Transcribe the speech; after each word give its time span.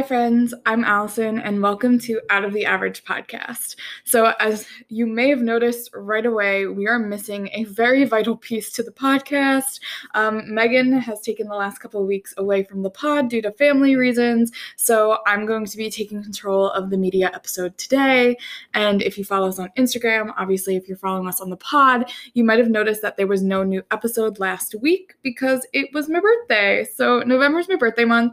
Hi, 0.00 0.06
friends. 0.06 0.54
I'm 0.64 0.82
Allison, 0.82 1.38
and 1.40 1.62
welcome 1.62 1.98
to 1.98 2.22
Out 2.30 2.42
of 2.42 2.54
the 2.54 2.64
Average 2.64 3.04
podcast. 3.04 3.76
So, 4.04 4.32
as 4.40 4.66
you 4.88 5.06
may 5.06 5.28
have 5.28 5.42
noticed 5.42 5.90
right 5.92 6.24
away, 6.24 6.66
we 6.66 6.88
are 6.88 6.98
missing 6.98 7.50
a 7.52 7.64
very 7.64 8.04
vital 8.04 8.34
piece 8.34 8.72
to 8.72 8.82
the 8.82 8.92
podcast. 8.92 9.78
Um, 10.14 10.54
Megan 10.54 10.94
has 10.94 11.20
taken 11.20 11.48
the 11.48 11.54
last 11.54 11.80
couple 11.80 12.00
of 12.00 12.06
weeks 12.06 12.32
away 12.38 12.64
from 12.64 12.82
the 12.82 12.88
pod 12.88 13.28
due 13.28 13.42
to 13.42 13.52
family 13.52 13.94
reasons, 13.94 14.52
so 14.76 15.18
I'm 15.26 15.44
going 15.44 15.66
to 15.66 15.76
be 15.76 15.90
taking 15.90 16.22
control 16.22 16.70
of 16.70 16.88
the 16.88 16.96
media 16.96 17.30
episode 17.34 17.76
today. 17.76 18.38
And 18.72 19.02
if 19.02 19.18
you 19.18 19.24
follow 19.26 19.48
us 19.48 19.58
on 19.58 19.68
Instagram, 19.76 20.32
obviously, 20.38 20.76
if 20.76 20.88
you're 20.88 20.96
following 20.96 21.28
us 21.28 21.42
on 21.42 21.50
the 21.50 21.58
pod, 21.58 22.10
you 22.32 22.42
might 22.42 22.58
have 22.58 22.70
noticed 22.70 23.02
that 23.02 23.18
there 23.18 23.26
was 23.26 23.42
no 23.42 23.64
new 23.64 23.82
episode 23.90 24.38
last 24.38 24.74
week 24.80 25.16
because 25.20 25.66
it 25.74 25.90
was 25.92 26.08
my 26.08 26.20
birthday. 26.20 26.86
So, 26.94 27.20
November 27.20 27.58
is 27.58 27.68
my 27.68 27.76
birthday 27.76 28.06
month. 28.06 28.32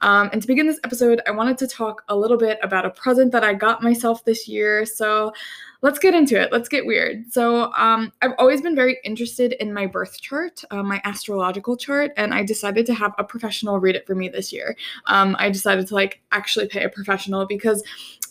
Um, 0.00 0.30
and 0.32 0.40
to 0.40 0.48
begin 0.48 0.66
this 0.66 0.80
episode, 0.84 1.20
I 1.26 1.30
wanted 1.32 1.58
to 1.58 1.66
talk 1.66 2.04
a 2.08 2.16
little 2.16 2.36
bit 2.36 2.58
about 2.62 2.86
a 2.86 2.90
present 2.90 3.32
that 3.32 3.44
I 3.44 3.54
got 3.54 3.82
myself 3.82 4.24
this 4.24 4.46
year. 4.46 4.84
So 4.86 5.32
let's 5.82 5.98
get 5.98 6.14
into 6.14 6.40
it. 6.40 6.52
Let's 6.52 6.68
get 6.68 6.86
weird. 6.86 7.32
So 7.32 7.72
um, 7.74 8.12
I've 8.22 8.32
always 8.38 8.60
been 8.60 8.74
very 8.74 8.98
interested 9.04 9.52
in 9.60 9.72
my 9.72 9.86
birth 9.86 10.20
chart, 10.20 10.62
uh, 10.70 10.82
my 10.82 11.00
astrological 11.04 11.76
chart, 11.76 12.12
and 12.16 12.34
I 12.34 12.44
decided 12.44 12.86
to 12.86 12.94
have 12.94 13.12
a 13.18 13.24
professional 13.24 13.78
read 13.78 13.96
it 13.96 14.06
for 14.06 14.14
me 14.14 14.28
this 14.28 14.52
year. 14.52 14.76
Um, 15.06 15.36
I 15.38 15.50
decided 15.50 15.86
to 15.88 15.94
like 15.94 16.20
actually 16.32 16.68
pay 16.68 16.84
a 16.84 16.88
professional 16.88 17.46
because 17.46 17.82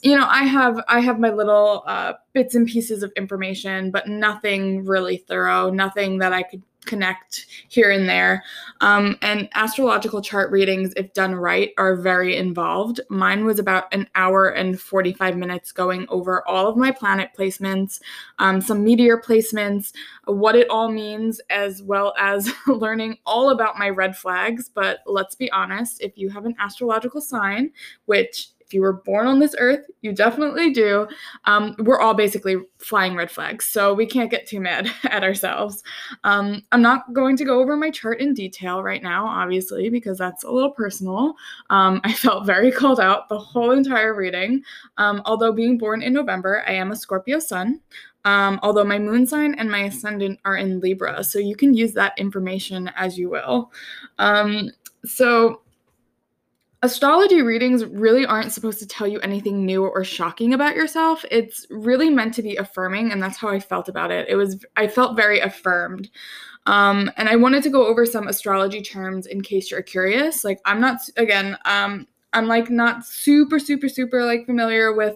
you 0.03 0.15
know 0.15 0.27
i 0.29 0.43
have 0.43 0.79
i 0.87 0.99
have 0.99 1.19
my 1.19 1.29
little 1.29 1.83
uh, 1.87 2.13
bits 2.33 2.55
and 2.55 2.67
pieces 2.67 3.03
of 3.03 3.11
information 3.15 3.89
but 3.89 4.07
nothing 4.07 4.85
really 4.85 5.17
thorough 5.17 5.69
nothing 5.69 6.19
that 6.19 6.33
i 6.33 6.43
could 6.43 6.61
connect 6.87 7.45
here 7.67 7.91
and 7.91 8.09
there. 8.09 8.43
Um, 8.81 9.17
and 9.21 9.49
astrological 9.53 10.21
chart 10.21 10.51
readings, 10.51 10.93
if 10.95 11.13
done 11.13 11.35
right, 11.35 11.71
are 11.77 11.95
very 11.95 12.35
involved. 12.35 13.01
Mine 13.09 13.45
was 13.45 13.59
about 13.59 13.93
an 13.93 14.07
hour 14.15 14.49
and 14.49 14.79
45 14.79 15.37
minutes 15.37 15.71
going 15.71 16.07
over 16.09 16.47
all 16.47 16.67
of 16.67 16.77
my 16.77 16.91
planet 16.91 17.29
placements, 17.37 17.99
um, 18.39 18.61
some 18.61 18.83
meteor 18.83 19.19
placements, 19.19 19.93
what 20.25 20.55
it 20.55 20.69
all 20.69 20.89
means, 20.89 21.39
as 21.49 21.83
well 21.83 22.13
as 22.17 22.51
learning 22.67 23.17
all 23.25 23.51
about 23.51 23.77
my 23.77 23.89
red 23.89 24.17
flags. 24.17 24.69
But 24.73 24.99
let's 25.05 25.35
be 25.35 25.51
honest, 25.51 26.01
if 26.01 26.17
you 26.17 26.29
have 26.29 26.45
an 26.45 26.55
astrological 26.59 27.21
sign, 27.21 27.71
which 28.05 28.49
if 28.67 28.73
you 28.73 28.81
were 28.81 28.93
born 28.93 29.27
on 29.27 29.39
this 29.39 29.55
earth, 29.59 29.85
you 30.01 30.11
definitely 30.11 30.73
do. 30.73 31.07
Um, 31.45 31.73
we're 31.79 32.01
all 32.01 32.13
basically 32.13 32.57
flying 32.79 33.15
red 33.15 33.31
flags, 33.31 33.65
so 33.65 33.93
we 33.93 34.05
can't 34.05 34.29
get 34.29 34.45
too 34.45 34.59
mad 34.59 34.91
at 35.05 35.23
ourselves. 35.23 35.83
Um, 36.25 36.61
I'm 36.73 36.81
not 36.81 37.13
going 37.13 37.37
to 37.37 37.45
go 37.45 37.61
over 37.61 37.77
my 37.77 37.89
chart 37.89 38.19
in 38.19 38.33
detail 38.33 38.83
right 38.83 39.01
now, 39.01 39.25
obviously, 39.25 39.89
because 39.89 40.17
that's 40.17 40.43
a 40.43 40.51
little 40.51 40.71
personal. 40.71 41.35
Um, 41.69 42.01
I 42.03 42.11
felt 42.11 42.45
very 42.45 42.69
called 42.71 42.99
out 42.99 43.29
the 43.29 43.39
whole 43.39 43.71
entire 43.71 44.13
reading. 44.13 44.63
Um, 44.97 45.21
although 45.25 45.53
being 45.53 45.77
born 45.77 46.01
in 46.01 46.11
November, 46.11 46.63
I 46.67 46.73
am 46.73 46.91
a 46.91 46.95
Scorpio 46.95 47.39
sun. 47.39 47.79
Um, 48.25 48.59
although 48.63 48.83
my 48.83 48.99
moon 48.99 49.25
sign 49.25 49.53
and 49.53 49.71
my 49.71 49.83
ascendant 49.83 50.41
are 50.43 50.57
in 50.57 50.81
Libra, 50.81 51.23
so 51.23 51.39
you 51.39 51.55
can 51.55 51.73
use 51.73 51.93
that 51.93 52.11
information 52.17 52.91
as 52.97 53.17
you 53.17 53.29
will. 53.29 53.71
Um, 54.19 54.71
so, 55.05 55.61
Astrology 56.83 57.41
readings 57.41 57.83
really 57.85 58.25
aren't 58.25 58.51
supposed 58.51 58.77
to 58.79 58.87
tell 58.87 59.07
you 59.07 59.19
anything 59.21 59.65
new 59.65 59.83
or 59.83 60.03
shocking 60.03 60.53
about 60.53 60.75
yourself. 60.75 61.25
It's 61.31 61.65
really 61.71 62.09
meant 62.09 62.35
to 62.35 62.43
be 62.43 62.55
affirming, 62.55 63.11
and 63.11 63.21
that's 63.21 63.37
how 63.37 63.49
I 63.49 63.59
felt 63.59 63.89
about 63.89 64.11
it. 64.11 64.29
It 64.29 64.35
was, 64.35 64.63
I 64.75 64.87
felt 64.87 65.15
very 65.15 65.39
affirmed. 65.39 66.09
Um, 66.67 67.09
and 67.17 67.29
I 67.29 67.35
wanted 67.35 67.63
to 67.63 67.69
go 67.69 67.87
over 67.87 68.05
some 68.05 68.27
astrology 68.27 68.81
terms 68.81 69.25
in 69.25 69.41
case 69.41 69.71
you're 69.71 69.81
curious. 69.81 70.43
Like, 70.43 70.59
I'm 70.65 70.79
not, 70.79 70.99
again, 71.15 71.57
um, 71.65 72.07
I'm 72.33 72.47
like 72.47 72.69
not 72.69 73.05
super, 73.05 73.57
super, 73.57 73.89
super 73.89 74.23
like 74.23 74.45
familiar 74.45 74.93
with 74.93 75.15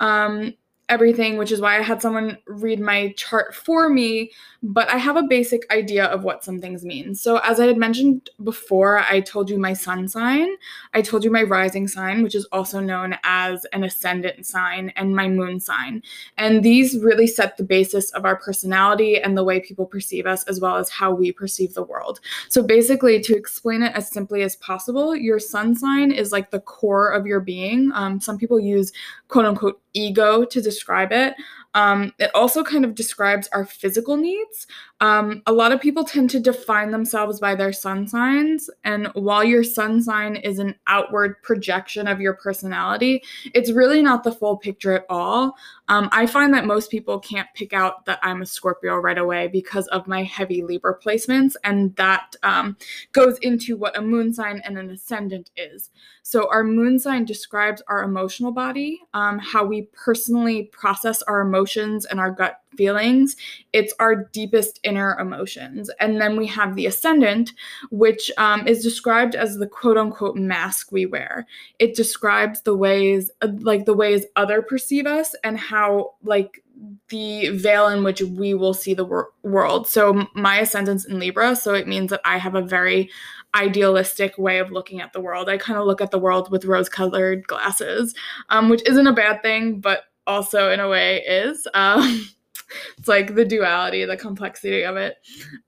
um, 0.00 0.54
everything, 0.88 1.38
which 1.38 1.50
is 1.50 1.60
why 1.60 1.78
I 1.78 1.82
had 1.82 2.02
someone 2.02 2.36
read 2.46 2.78
my 2.78 3.12
chart 3.16 3.54
for 3.54 3.88
me, 3.88 4.32
but 4.62 4.88
I 4.88 4.96
have 4.96 5.16
a 5.16 5.22
basic 5.22 5.70
idea 5.72 6.04
of 6.06 6.24
what 6.24 6.44
some 6.44 6.60
things 6.60 6.84
mean. 6.84 7.14
So, 7.14 7.38
as 7.38 7.58
I 7.58 7.66
had 7.66 7.78
mentioned 7.78 8.30
before, 8.42 8.98
I 8.98 9.20
told 9.20 9.48
you 9.48 9.58
my 9.58 9.72
sun 9.72 10.08
sign, 10.08 10.48
I 10.92 11.02
told 11.02 11.24
you 11.24 11.30
my 11.30 11.42
rising 11.42 11.88
sign, 11.88 12.22
which 12.22 12.34
is 12.34 12.44
also 12.46 12.80
known 12.80 13.16
as 13.24 13.64
an 13.72 13.84
ascendant 13.84 14.46
sign, 14.46 14.92
and 14.96 15.16
my 15.16 15.28
moon 15.28 15.58
sign. 15.58 16.02
And 16.36 16.62
these 16.62 16.98
really 16.98 17.26
set 17.26 17.56
the 17.56 17.64
basis 17.64 18.10
of 18.10 18.24
our 18.24 18.36
personality 18.36 19.20
and 19.20 19.36
the 19.36 19.44
way 19.44 19.60
people 19.60 19.86
perceive 19.86 20.26
us, 20.26 20.44
as 20.44 20.60
well 20.60 20.76
as 20.76 20.90
how 20.90 21.12
we 21.12 21.32
perceive 21.32 21.74
the 21.74 21.82
world. 21.82 22.20
So, 22.48 22.62
basically, 22.62 23.20
to 23.20 23.36
explain 23.36 23.82
it 23.82 23.94
as 23.94 24.10
simply 24.10 24.42
as 24.42 24.56
possible, 24.56 25.16
your 25.16 25.38
sun 25.38 25.74
sign 25.74 26.12
is 26.12 26.30
like 26.30 26.50
the 26.50 26.60
core 26.60 27.10
of 27.10 27.26
your 27.26 27.40
being. 27.40 27.90
Um, 27.94 28.20
some 28.20 28.38
people 28.38 28.60
use 28.60 28.92
quote 29.28 29.46
unquote 29.46 29.80
ego 29.94 30.44
to 30.44 30.60
describe 30.60 30.73
it. 31.12 31.34
Um, 31.74 32.12
it 32.18 32.30
also 32.34 32.62
kind 32.62 32.84
of 32.84 32.94
describes 32.94 33.48
our 33.48 33.64
physical 33.64 34.16
needs. 34.16 34.66
Um, 35.00 35.42
a 35.46 35.52
lot 35.52 35.72
of 35.72 35.80
people 35.80 36.04
tend 36.04 36.30
to 36.30 36.40
define 36.40 36.92
themselves 36.92 37.40
by 37.40 37.56
their 37.56 37.72
sun 37.72 38.06
signs, 38.06 38.70
and 38.84 39.08
while 39.14 39.42
your 39.42 39.64
sun 39.64 40.00
sign 40.00 40.36
is 40.36 40.60
an 40.60 40.76
outward 40.86 41.42
projection 41.42 42.06
of 42.06 42.20
your 42.20 42.34
personality, 42.34 43.22
it's 43.54 43.72
really 43.72 44.02
not 44.02 44.22
the 44.22 44.32
full 44.32 44.56
picture 44.56 44.94
at 44.94 45.04
all. 45.10 45.56
Um, 45.88 46.08
I 46.12 46.26
find 46.26 46.54
that 46.54 46.64
most 46.64 46.90
people 46.90 47.18
can't 47.18 47.48
pick 47.54 47.72
out 47.72 48.06
that 48.06 48.20
I'm 48.22 48.40
a 48.40 48.46
Scorpio 48.46 48.96
right 48.96 49.18
away 49.18 49.48
because 49.48 49.88
of 49.88 50.06
my 50.06 50.22
heavy 50.22 50.62
Libra 50.62 50.98
placements, 50.98 51.56
and 51.64 51.94
that 51.96 52.36
um, 52.44 52.76
goes 53.12 53.36
into 53.38 53.76
what 53.76 53.98
a 53.98 54.00
moon 54.00 54.32
sign 54.32 54.62
and 54.64 54.78
an 54.78 54.90
ascendant 54.90 55.50
is. 55.56 55.90
So, 56.22 56.48
our 56.50 56.64
moon 56.64 56.98
sign 56.98 57.24
describes 57.24 57.82
our 57.88 58.02
emotional 58.04 58.52
body, 58.52 59.02
um, 59.12 59.38
how 59.38 59.64
we 59.64 59.88
personally 59.92 60.63
process 60.64 61.22
our 61.22 61.40
emotions 61.40 62.04
and 62.04 62.20
our 62.20 62.30
gut 62.30 62.60
feelings. 62.76 63.36
It's 63.72 63.94
our 64.00 64.16
deepest 64.32 64.80
inner 64.82 65.16
emotions. 65.18 65.90
And 66.00 66.20
then 66.20 66.36
we 66.36 66.46
have 66.48 66.74
the 66.74 66.86
ascendant, 66.86 67.52
which 67.90 68.30
um, 68.36 68.66
is 68.66 68.82
described 68.82 69.34
as 69.34 69.56
the 69.56 69.66
quote 69.66 69.96
unquote 69.96 70.36
mask 70.36 70.90
we 70.90 71.06
wear. 71.06 71.46
It 71.78 71.94
describes 71.94 72.62
the 72.62 72.76
ways, 72.76 73.30
uh, 73.42 73.48
like 73.60 73.84
the 73.84 73.94
ways 73.94 74.26
other 74.36 74.62
perceive 74.62 75.06
us 75.06 75.34
and 75.44 75.58
how, 75.58 76.14
like, 76.22 76.60
the 77.08 77.50
veil 77.50 77.86
in 77.86 78.02
which 78.02 78.20
we 78.20 78.52
will 78.52 78.74
see 78.74 78.94
the 78.94 79.04
wor- 79.04 79.30
world. 79.44 79.86
So 79.86 80.26
my 80.34 80.58
ascendant's 80.58 81.04
in 81.04 81.20
Libra, 81.20 81.54
so 81.54 81.72
it 81.72 81.86
means 81.86 82.10
that 82.10 82.20
I 82.24 82.36
have 82.38 82.56
a 82.56 82.62
very 82.62 83.10
idealistic 83.54 84.36
way 84.38 84.58
of 84.58 84.72
looking 84.72 85.00
at 85.00 85.12
the 85.12 85.20
world. 85.20 85.48
I 85.48 85.56
kind 85.56 85.78
of 85.78 85.86
look 85.86 86.00
at 86.00 86.10
the 86.10 86.18
world 86.18 86.50
with 86.50 86.64
rose-colored 86.64 87.46
glasses, 87.46 88.12
um, 88.48 88.68
which 88.68 88.82
isn't 88.88 89.06
a 89.06 89.12
bad 89.12 89.40
thing, 89.42 89.78
but 89.78 90.06
also 90.26 90.70
in 90.70 90.80
a 90.80 90.88
way 90.88 91.22
is. 91.22 91.66
Um, 91.74 92.28
it's 92.98 93.08
like 93.08 93.34
the 93.34 93.44
duality, 93.44 94.04
the 94.04 94.16
complexity 94.16 94.84
of 94.84 94.96
it. 94.96 95.16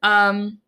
Um, 0.02 0.60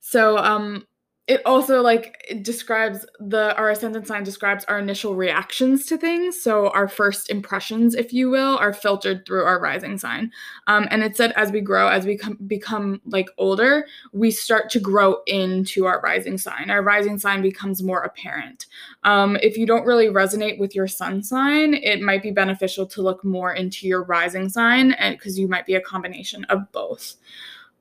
so 0.00 0.38
um, 0.38 0.86
it 1.28 1.42
also 1.44 1.82
like 1.82 2.24
it 2.28 2.44
describes 2.44 3.04
the 3.18 3.56
our 3.56 3.70
ascendant 3.70 4.06
sign 4.06 4.22
describes 4.22 4.64
our 4.66 4.78
initial 4.78 5.16
reactions 5.16 5.84
to 5.86 5.98
things. 5.98 6.40
So 6.40 6.68
our 6.70 6.86
first 6.86 7.30
impressions 7.30 7.96
if 7.96 8.12
you 8.12 8.30
will 8.30 8.56
are 8.58 8.72
filtered 8.72 9.26
through 9.26 9.44
our 9.44 9.60
rising 9.60 9.98
sign. 9.98 10.30
Um, 10.68 10.86
and 10.90 11.02
it 11.02 11.16
said 11.16 11.32
as 11.32 11.50
we 11.50 11.60
grow 11.60 11.88
as 11.88 12.06
we 12.06 12.16
com- 12.16 12.38
become 12.46 13.00
like 13.06 13.28
older 13.38 13.86
we 14.12 14.30
start 14.30 14.70
to 14.70 14.80
grow 14.80 15.16
into 15.26 15.84
our 15.86 16.00
rising 16.00 16.38
sign. 16.38 16.70
Our 16.70 16.82
rising 16.82 17.18
sign 17.18 17.42
becomes 17.42 17.82
more 17.82 18.02
apparent. 18.02 18.66
Um, 19.02 19.36
if 19.42 19.56
you 19.56 19.66
don't 19.66 19.84
really 19.84 20.06
resonate 20.06 20.60
with 20.60 20.76
your 20.76 20.86
sun 20.86 21.24
sign 21.24 21.74
it 21.74 22.00
might 22.00 22.22
be 22.22 22.30
beneficial 22.30 22.86
to 22.86 23.02
look 23.02 23.24
more 23.24 23.52
into 23.52 23.88
your 23.88 24.04
rising 24.04 24.48
sign 24.48 24.92
and 24.92 25.18
because 25.18 25.36
you 25.36 25.48
might 25.48 25.66
be 25.66 25.74
a 25.74 25.80
combination 25.80 26.44
of 26.44 26.70
both. 26.70 27.16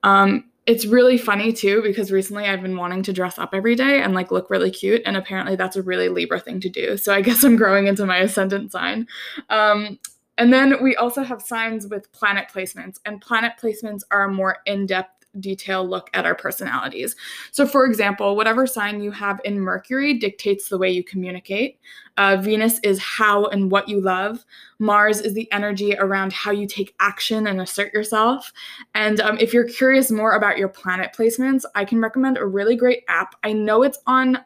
Um, 0.01 0.45
it's 0.65 0.85
really 0.85 1.17
funny 1.17 1.53
too 1.53 1.81
because 1.83 2.11
recently 2.11 2.45
I've 2.45 2.61
been 2.61 2.77
wanting 2.77 3.03
to 3.03 3.13
dress 3.13 3.37
up 3.37 3.51
every 3.53 3.75
day 3.75 4.01
and 4.01 4.13
like 4.13 4.31
look 4.31 4.49
really 4.49 4.71
cute, 4.71 5.01
and 5.05 5.15
apparently 5.15 5.55
that's 5.55 5.75
a 5.75 5.83
really 5.83 6.09
Libra 6.09 6.39
thing 6.39 6.59
to 6.61 6.69
do. 6.69 6.97
So 6.97 7.13
I 7.13 7.21
guess 7.27 7.43
I'm 7.43 7.55
growing 7.55 7.87
into 7.87 8.05
my 8.05 8.17
ascendant 8.17 8.71
sign. 8.71 9.07
Um, 9.49 9.99
and 10.37 10.51
then 10.51 10.83
we 10.83 10.95
also 10.97 11.23
have 11.23 11.41
signs 11.41 11.87
with 11.87 12.11
planet 12.11 12.47
placements, 12.53 12.99
and 13.05 13.21
planet 13.21 13.53
placements 13.61 14.01
are 14.11 14.25
a 14.25 14.31
more 14.31 14.57
in 14.65 14.85
depth 14.85 15.14
detailed 15.39 15.89
look 15.89 16.09
at 16.13 16.25
our 16.25 16.35
personalities. 16.35 17.15
So, 17.51 17.67
for 17.67 17.85
example, 17.85 18.35
whatever 18.35 18.65
sign 18.67 19.01
you 19.01 19.11
have 19.11 19.41
in 19.43 19.59
Mercury 19.59 20.13
dictates 20.13 20.69
the 20.69 20.77
way 20.77 20.89
you 20.89 21.03
communicate. 21.03 21.79
Uh, 22.17 22.37
Venus 22.37 22.79
is 22.79 22.99
how 22.99 23.45
and 23.47 23.69
what 23.69 23.89
you 23.89 23.99
love. 23.99 24.45
Mars 24.79 25.19
is 25.19 25.33
the 25.33 25.51
energy 25.51 25.95
around 25.97 26.31
how 26.31 26.51
you 26.51 26.65
take 26.65 26.95
action 26.99 27.47
and 27.47 27.59
assert 27.59 27.93
yourself. 27.93 28.53
And 28.93 29.19
um, 29.19 29.37
if 29.37 29.53
you're 29.53 29.67
curious 29.67 30.11
more 30.11 30.35
about 30.35 30.57
your 30.57 30.69
planet 30.69 31.15
placements, 31.17 31.63
I 31.75 31.83
can 31.83 31.99
recommend 31.99 32.37
a 32.37 32.45
really 32.45 32.75
great 32.75 33.03
app. 33.09 33.35
I 33.43 33.51
know 33.51 33.83
it's 33.83 33.99
on 34.07 34.39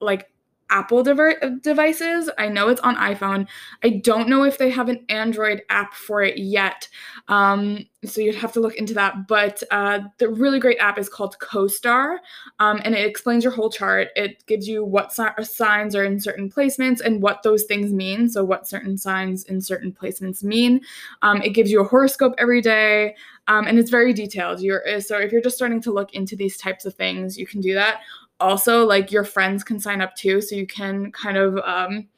like 0.00 0.31
Apple 0.70 1.02
dev- 1.02 1.62
devices. 1.62 2.30
I 2.38 2.48
know 2.48 2.68
it's 2.68 2.80
on 2.80 2.96
iPhone. 2.96 3.46
I 3.82 4.00
don't 4.04 4.28
know 4.28 4.44
if 4.44 4.58
they 4.58 4.70
have 4.70 4.88
an 4.88 5.04
Android 5.08 5.62
app 5.68 5.94
for 5.94 6.22
it 6.22 6.38
yet. 6.38 6.88
Um, 7.28 7.86
so 8.04 8.20
you'd 8.20 8.34
have 8.34 8.52
to 8.52 8.60
look 8.60 8.74
into 8.74 8.94
that. 8.94 9.28
But 9.28 9.62
uh, 9.70 10.00
the 10.18 10.28
really 10.28 10.58
great 10.58 10.78
app 10.78 10.98
is 10.98 11.08
called 11.08 11.36
CoStar, 11.40 12.16
um, 12.58 12.80
and 12.84 12.94
it 12.94 13.06
explains 13.06 13.44
your 13.44 13.52
whole 13.52 13.70
chart. 13.70 14.08
It 14.16 14.44
gives 14.46 14.66
you 14.66 14.84
what 14.84 15.12
si- 15.12 15.44
signs 15.44 15.94
are 15.94 16.04
in 16.04 16.18
certain 16.18 16.50
placements 16.50 17.00
and 17.00 17.22
what 17.22 17.42
those 17.42 17.64
things 17.64 17.92
mean. 17.92 18.28
So, 18.28 18.44
what 18.44 18.66
certain 18.66 18.98
signs 18.98 19.44
in 19.44 19.60
certain 19.60 19.92
placements 19.92 20.42
mean. 20.42 20.80
Um, 21.22 21.42
it 21.42 21.50
gives 21.50 21.70
you 21.70 21.80
a 21.80 21.84
horoscope 21.84 22.34
every 22.38 22.60
day, 22.60 23.14
um, 23.46 23.66
and 23.66 23.78
it's 23.78 23.90
very 23.90 24.12
detailed. 24.12 24.60
You're 24.60 25.00
so 25.00 25.18
if 25.18 25.30
you're 25.30 25.40
just 25.40 25.56
starting 25.56 25.80
to 25.82 25.92
look 25.92 26.12
into 26.14 26.34
these 26.34 26.56
types 26.56 26.84
of 26.84 26.94
things, 26.94 27.38
you 27.38 27.46
can 27.46 27.60
do 27.60 27.74
that 27.74 28.00
also 28.42 28.84
like 28.84 29.10
your 29.10 29.24
friends 29.24 29.64
can 29.64 29.80
sign 29.80 30.00
up 30.00 30.14
too 30.14 30.40
so 30.40 30.54
you 30.54 30.66
can 30.66 31.10
kind 31.12 31.36
of 31.36 31.56
um, 31.58 32.08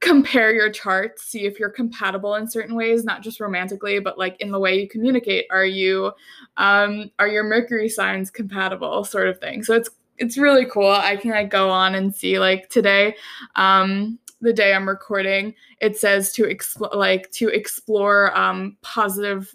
compare 0.00 0.52
your 0.52 0.70
charts 0.70 1.24
see 1.24 1.46
if 1.46 1.58
you're 1.58 1.70
compatible 1.70 2.34
in 2.34 2.48
certain 2.48 2.74
ways 2.74 3.04
not 3.04 3.22
just 3.22 3.40
romantically 3.40 3.98
but 3.98 4.18
like 4.18 4.40
in 4.40 4.52
the 4.52 4.58
way 4.58 4.78
you 4.78 4.88
communicate. 4.88 5.46
Are 5.50 5.64
you 5.64 6.12
um, 6.56 7.10
are 7.18 7.28
your 7.28 7.44
mercury 7.44 7.88
signs 7.88 8.30
compatible 8.30 9.04
sort 9.04 9.28
of 9.28 9.38
thing. 9.38 9.62
So 9.64 9.74
it's 9.74 9.90
it's 10.18 10.38
really 10.38 10.66
cool. 10.66 10.90
I 10.90 11.16
can 11.16 11.32
like 11.32 11.50
go 11.50 11.70
on 11.70 11.94
and 11.94 12.14
see 12.14 12.38
like 12.38 12.68
today 12.68 13.16
um 13.56 14.18
the 14.40 14.52
day 14.52 14.74
i'm 14.74 14.86
recording 14.86 15.54
it 15.80 15.96
says 15.96 16.30
to 16.30 16.44
explore 16.44 16.90
like 16.92 17.30
to 17.30 17.48
explore 17.48 18.36
um 18.36 18.76
positive 18.82 19.54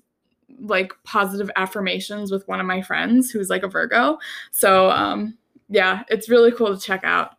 like 0.61 0.93
positive 1.03 1.49
affirmations 1.55 2.31
with 2.31 2.47
one 2.47 2.59
of 2.59 2.65
my 2.65 2.81
friends 2.81 3.31
who's 3.31 3.49
like 3.49 3.63
a 3.63 3.67
virgo. 3.67 4.17
So 4.51 4.89
um 4.91 5.37
yeah, 5.69 6.03
it's 6.09 6.29
really 6.29 6.51
cool 6.51 6.75
to 6.75 6.81
check 6.81 7.01
out. 7.03 7.35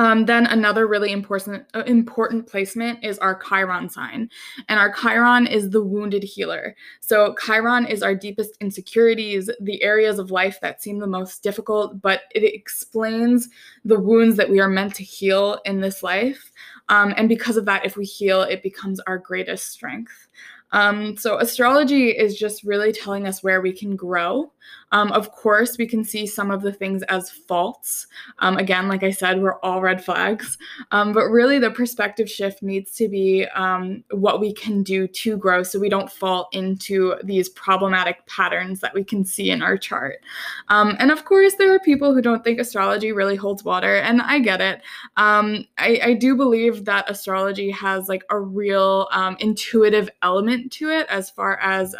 Um, 0.00 0.26
then 0.26 0.46
another 0.46 0.86
really 0.86 1.10
important 1.10 1.66
uh, 1.74 1.82
important 1.84 2.46
placement 2.46 3.04
is 3.04 3.18
our 3.18 3.40
Chiron 3.42 3.88
sign, 3.88 4.30
and 4.68 4.78
our 4.78 4.92
Chiron 4.92 5.48
is 5.48 5.70
the 5.70 5.82
wounded 5.82 6.22
healer. 6.22 6.76
So 7.00 7.34
Chiron 7.44 7.84
is 7.84 8.02
our 8.04 8.14
deepest 8.14 8.56
insecurities, 8.60 9.50
the 9.60 9.82
areas 9.82 10.20
of 10.20 10.30
life 10.30 10.60
that 10.60 10.80
seem 10.80 11.00
the 11.00 11.08
most 11.08 11.42
difficult, 11.42 12.00
but 12.00 12.22
it 12.32 12.44
explains 12.44 13.48
the 13.84 13.98
wounds 13.98 14.36
that 14.36 14.50
we 14.50 14.60
are 14.60 14.68
meant 14.68 14.94
to 14.96 15.02
heal 15.02 15.58
in 15.64 15.80
this 15.80 16.04
life. 16.04 16.52
Um, 16.88 17.12
and 17.16 17.28
because 17.28 17.56
of 17.56 17.64
that, 17.64 17.84
if 17.84 17.96
we 17.96 18.04
heal, 18.04 18.42
it 18.42 18.62
becomes 18.62 19.00
our 19.00 19.18
greatest 19.18 19.70
strength. 19.70 20.28
Um, 20.70 21.16
so 21.16 21.38
astrology 21.38 22.10
is 22.10 22.38
just 22.38 22.62
really 22.62 22.92
telling 22.92 23.26
us 23.26 23.42
where 23.42 23.60
we 23.60 23.72
can 23.72 23.96
grow. 23.96 24.52
Um, 24.92 25.12
of 25.12 25.32
course, 25.32 25.76
we 25.76 25.86
can 25.86 26.02
see 26.02 26.26
some 26.26 26.50
of 26.50 26.62
the 26.62 26.72
things 26.72 27.02
as 27.04 27.30
faults. 27.30 28.06
Um, 28.38 28.56
again, 28.56 28.88
like 28.88 29.02
I 29.02 29.10
said, 29.10 29.40
we're 29.40 29.58
all 29.60 29.80
red 29.80 30.02
flags. 30.02 30.56
Um, 30.92 31.12
but 31.12 31.26
really, 31.26 31.58
the 31.58 31.70
perspective 31.70 32.28
shift 32.28 32.62
needs 32.62 32.92
to 32.92 33.08
be 33.08 33.46
um, 33.54 34.02
what 34.10 34.40
we 34.40 34.52
can 34.52 34.82
do 34.82 35.06
to 35.06 35.36
grow 35.36 35.62
so 35.62 35.78
we 35.78 35.88
don't 35.88 36.10
fall 36.10 36.48
into 36.52 37.16
these 37.22 37.48
problematic 37.50 38.24
patterns 38.26 38.80
that 38.80 38.94
we 38.94 39.04
can 39.04 39.24
see 39.24 39.50
in 39.50 39.62
our 39.62 39.76
chart. 39.76 40.20
Um, 40.68 40.96
and 40.98 41.10
of 41.10 41.24
course, 41.24 41.54
there 41.54 41.74
are 41.74 41.80
people 41.80 42.14
who 42.14 42.22
don't 42.22 42.42
think 42.42 42.58
astrology 42.58 43.12
really 43.12 43.36
holds 43.36 43.64
water, 43.64 43.96
and 43.96 44.22
I 44.22 44.38
get 44.38 44.60
it. 44.60 44.80
I, 45.16 45.66
I, 45.78 46.14
do 46.14 46.36
believe 46.36 46.84
that 46.84 47.08
astrology 47.10 47.70
has 47.70 48.08
like 48.08 48.24
a 48.30 48.38
real 48.38 49.08
intuitive 49.40 50.08
element 50.22 50.72
to 50.72 50.90
it 50.90 51.06
as 51.08 51.30
far 51.30 51.58
as, 51.58 51.94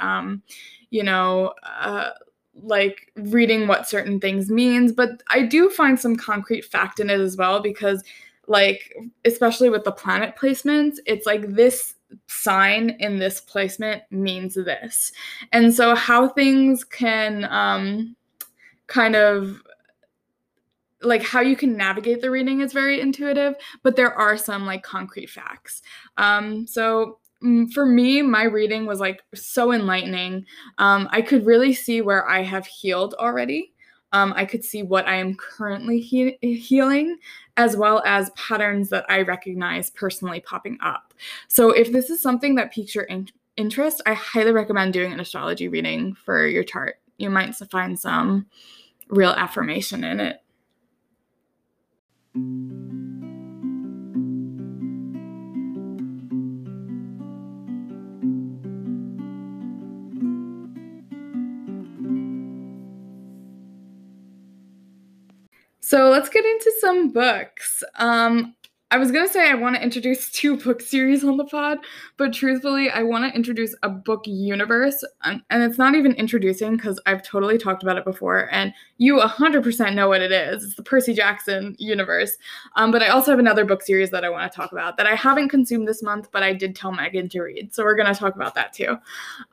you 0.90 1.02
know, 1.02 1.52
uh, 1.64 2.10
like 2.62 3.12
reading 3.16 3.66
what 3.66 3.88
certain 3.88 4.18
things 4.18 4.50
means 4.50 4.92
but 4.92 5.22
i 5.30 5.42
do 5.42 5.70
find 5.70 5.98
some 5.98 6.16
concrete 6.16 6.64
fact 6.64 7.00
in 7.00 7.10
it 7.10 7.20
as 7.20 7.36
well 7.36 7.60
because 7.60 8.02
like 8.46 8.94
especially 9.24 9.70
with 9.70 9.84
the 9.84 9.92
planet 9.92 10.34
placements 10.36 10.96
it's 11.06 11.26
like 11.26 11.54
this 11.54 11.94
sign 12.26 12.90
in 13.00 13.18
this 13.18 13.40
placement 13.40 14.02
means 14.10 14.54
this. 14.54 15.12
And 15.52 15.72
so 15.74 15.94
how 15.94 16.28
things 16.28 16.84
can 16.84 17.44
um 17.44 18.16
kind 18.86 19.16
of 19.16 19.60
like 21.02 21.22
how 21.22 21.40
you 21.40 21.54
can 21.54 21.76
navigate 21.76 22.20
the 22.20 22.30
reading 22.30 22.60
is 22.60 22.72
very 22.72 23.00
intuitive 23.00 23.54
but 23.82 23.94
there 23.94 24.12
are 24.14 24.36
some 24.36 24.66
like 24.66 24.82
concrete 24.82 25.30
facts. 25.30 25.82
Um 26.16 26.66
so 26.66 27.18
for 27.72 27.86
me, 27.86 28.22
my 28.22 28.44
reading 28.44 28.86
was 28.86 29.00
like 29.00 29.22
so 29.34 29.72
enlightening. 29.72 30.44
Um, 30.78 31.08
I 31.12 31.22
could 31.22 31.46
really 31.46 31.72
see 31.72 32.00
where 32.00 32.28
I 32.28 32.42
have 32.42 32.66
healed 32.66 33.14
already. 33.18 33.72
Um, 34.12 34.32
I 34.36 34.44
could 34.44 34.64
see 34.64 34.82
what 34.82 35.06
I 35.06 35.16
am 35.16 35.34
currently 35.34 36.00
he- 36.00 36.38
healing, 36.40 37.18
as 37.56 37.76
well 37.76 38.02
as 38.06 38.30
patterns 38.30 38.88
that 38.88 39.04
I 39.08 39.22
recognize 39.22 39.90
personally 39.90 40.40
popping 40.40 40.78
up. 40.82 41.12
So, 41.48 41.70
if 41.70 41.92
this 41.92 42.08
is 42.08 42.20
something 42.20 42.54
that 42.54 42.72
piques 42.72 42.94
your 42.94 43.04
in- 43.04 43.28
interest, 43.56 44.00
I 44.06 44.14
highly 44.14 44.52
recommend 44.52 44.94
doing 44.94 45.12
an 45.12 45.20
astrology 45.20 45.68
reading 45.68 46.14
for 46.14 46.46
your 46.46 46.64
chart. 46.64 46.96
You 47.18 47.28
might 47.28 47.54
find 47.54 47.98
some 47.98 48.46
real 49.08 49.30
affirmation 49.30 50.04
in 50.04 50.20
it. 50.20 50.42
So 65.88 66.10
let's 66.10 66.28
get 66.28 66.44
into 66.44 66.70
some 66.82 67.12
books. 67.12 67.82
Um, 67.94 68.54
I 68.90 68.96
was 68.96 69.12
gonna 69.12 69.28
say 69.28 69.50
I 69.50 69.54
want 69.54 69.76
to 69.76 69.82
introduce 69.82 70.30
two 70.32 70.56
book 70.56 70.80
series 70.80 71.22
on 71.22 71.36
the 71.36 71.44
pod, 71.44 71.78
but 72.16 72.32
truthfully, 72.32 72.88
I 72.88 73.02
want 73.02 73.30
to 73.30 73.36
introduce 73.36 73.74
a 73.82 73.88
book 73.90 74.22
universe, 74.26 75.04
and, 75.24 75.42
it's 75.50 75.76
not 75.76 75.94
even 75.94 76.12
introducing 76.12 76.76
because 76.76 76.98
I've 77.04 77.22
totally 77.22 77.58
talked 77.58 77.82
about 77.82 77.98
it 77.98 78.04
before, 78.04 78.48
and 78.50 78.72
you 78.96 79.16
100% 79.16 79.94
know 79.94 80.08
what 80.08 80.22
it 80.22 80.32
is. 80.32 80.64
It's 80.64 80.74
the 80.74 80.82
Percy 80.82 81.12
Jackson 81.12 81.76
universe. 81.78 82.36
Um, 82.76 82.90
but 82.90 83.02
I 83.02 83.08
also 83.08 83.30
have 83.30 83.38
another 83.38 83.64
book 83.64 83.82
series 83.82 84.10
that 84.10 84.24
I 84.24 84.30
want 84.30 84.50
to 84.50 84.56
talk 84.56 84.72
about 84.72 84.96
that 84.96 85.06
I 85.06 85.14
haven't 85.14 85.50
consumed 85.50 85.86
this 85.86 86.02
month, 86.02 86.30
but 86.32 86.42
I 86.42 86.54
did 86.54 86.74
tell 86.74 86.92
Megan 86.92 87.28
to 87.30 87.42
read, 87.42 87.74
so 87.74 87.84
we're 87.84 87.96
gonna 87.96 88.14
talk 88.14 88.36
about 88.36 88.54
that 88.54 88.72
too. 88.72 88.96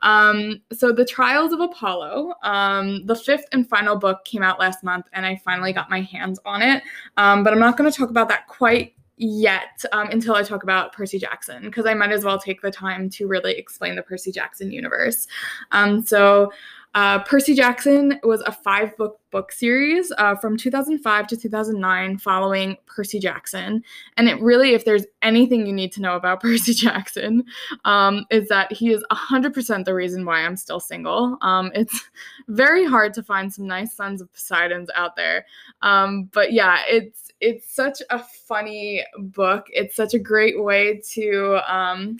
Um, 0.02 0.62
so 0.72 0.94
the 0.94 1.06
Trials 1.06 1.52
of 1.52 1.60
Apollo, 1.60 2.36
um, 2.44 3.06
the 3.06 3.16
fifth 3.16 3.46
and 3.52 3.68
final 3.68 3.98
book 3.98 4.24
came 4.24 4.44
out 4.44 4.60
last 4.60 4.82
month, 4.82 5.08
and 5.12 5.26
I 5.26 5.36
finally 5.44 5.74
got 5.74 5.90
my 5.90 6.02
hands 6.02 6.40
on 6.46 6.62
it. 6.62 6.84
Um, 7.18 7.44
but 7.44 7.52
I'm 7.52 7.60
not 7.60 7.76
gonna 7.76 7.92
talk 7.92 8.10
about 8.10 8.30
that 8.30 8.48
quite 8.48 8.94
yet 9.18 9.84
um, 9.92 10.10
until 10.10 10.36
I 10.36 10.44
talk 10.44 10.64
about 10.64 10.94
Percy 10.94 11.20
Jackson, 11.20 11.64
because 11.64 11.86
I 11.86 11.94
might 11.94 12.12
as 12.12 12.26
well 12.26 12.40
take 12.40 12.62
the 12.62 12.72
time 12.72 13.10
to 13.12 13.28
really 13.28 13.54
explain 13.54 13.96
the 13.96 14.04
Percy 14.04 14.32
Jackson 14.32 14.72
universe. 14.72 15.28
Um, 15.72 16.06
so, 16.06 16.52
uh, 16.96 17.20
Percy 17.24 17.54
Jackson 17.54 18.20
was 18.24 18.42
a 18.42 18.52
five 18.54 18.96
book 18.96 19.20
book 19.30 19.52
series 19.52 20.14
uh, 20.18 20.34
from 20.34 20.56
2005 20.56 21.28
to 21.28 21.36
2009 21.36 22.18
following 22.20 22.78
Percy 22.86 23.20
Jackson. 23.20 23.84
And 24.16 24.30
it 24.30 24.40
really, 24.40 24.74
if 24.74 24.86
there's 24.86 25.06
anything 25.22 25.68
you 25.68 25.74
need 25.74 25.92
to 25.92 26.02
know 26.02 26.16
about 26.16 26.40
Percy 26.42 26.74
Jackson, 26.74 27.44
um, 27.84 28.25
is 28.32 28.48
that 28.48 28.72
he 28.72 28.94
is 28.94 29.04
100% 29.12 29.84
the 29.84 29.94
reason 29.94 30.25
why 30.25 30.40
I'm 30.40 30.56
still 30.56 30.80
single. 30.80 31.38
Um, 31.42 31.70
it's 31.75 32.10
very 32.48 32.86
hard 32.86 33.14
to 33.16 33.24
find 33.24 33.54
some 33.54 33.68
nice 33.68 33.94
sons 33.94 34.22
of 34.22 34.32
Poseidons 34.32 34.90
out 34.96 35.18
there. 35.18 35.46
Um, 35.82 36.30
but 36.32 36.54
yeah, 36.54 36.84
it's 36.88 37.34
it's 37.42 37.75
such 37.75 38.02
a 38.10 38.20
funny 38.20 39.04
book. 39.18 39.66
It's 39.74 39.98
such 39.98 40.14
a 40.14 40.20
great 40.20 40.64
way 40.64 41.02
to 41.12 41.60
um, 41.68 42.20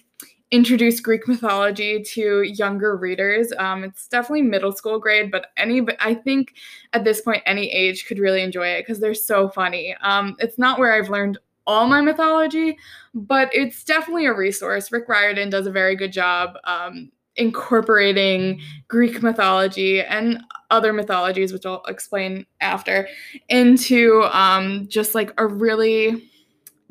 introduce 0.52 1.00
Greek 1.00 1.28
mythology 1.28 2.02
to 2.02 2.44
younger 2.44 2.96
readers. 2.96 3.52
Um, 3.58 3.84
it's 3.84 4.08
definitely 4.08 4.44
middle 4.44 4.72
school 4.72 5.00
grade, 5.00 5.32
but 5.32 5.48
any, 5.58 5.86
I 6.00 6.14
think 6.14 6.56
at 6.94 7.04
this 7.04 7.22
point, 7.22 7.44
any 7.46 7.72
age 7.72 8.06
could 8.06 8.20
really 8.20 8.42
enjoy 8.42 8.68
it 8.68 8.82
because 8.82 9.00
they're 9.00 9.14
so 9.14 9.50
funny. 9.50 9.96
Um, 10.02 10.36
it's 10.40 10.58
not 10.58 10.80
where 10.80 10.94
I've 10.94 11.10
learned 11.10 11.38
all 11.68 11.88
my 11.88 12.02
mythology, 12.02 12.78
but 13.14 13.50
it's 13.54 13.84
definitely 13.84 14.28
a 14.28 14.34
resource. 14.34 14.92
Rick 14.92 15.10
Riordan 15.10 15.50
does 15.50 15.68
a 15.68 15.72
very 15.72 15.96
good 15.96 16.14
job 16.14 16.58
um, 16.66 17.12
incorporating 17.38 18.62
Greek 18.88 19.22
mythology 19.24 20.02
and 20.02 20.42
other 20.70 20.94
mythologies, 20.94 21.52
which 21.52 21.66
I'll 21.66 21.84
explain 21.88 22.46
after, 22.62 23.08
into 23.50 24.24
um, 24.32 24.88
just 24.88 25.16
like 25.16 25.34
a 25.38 25.48
really 25.48 26.30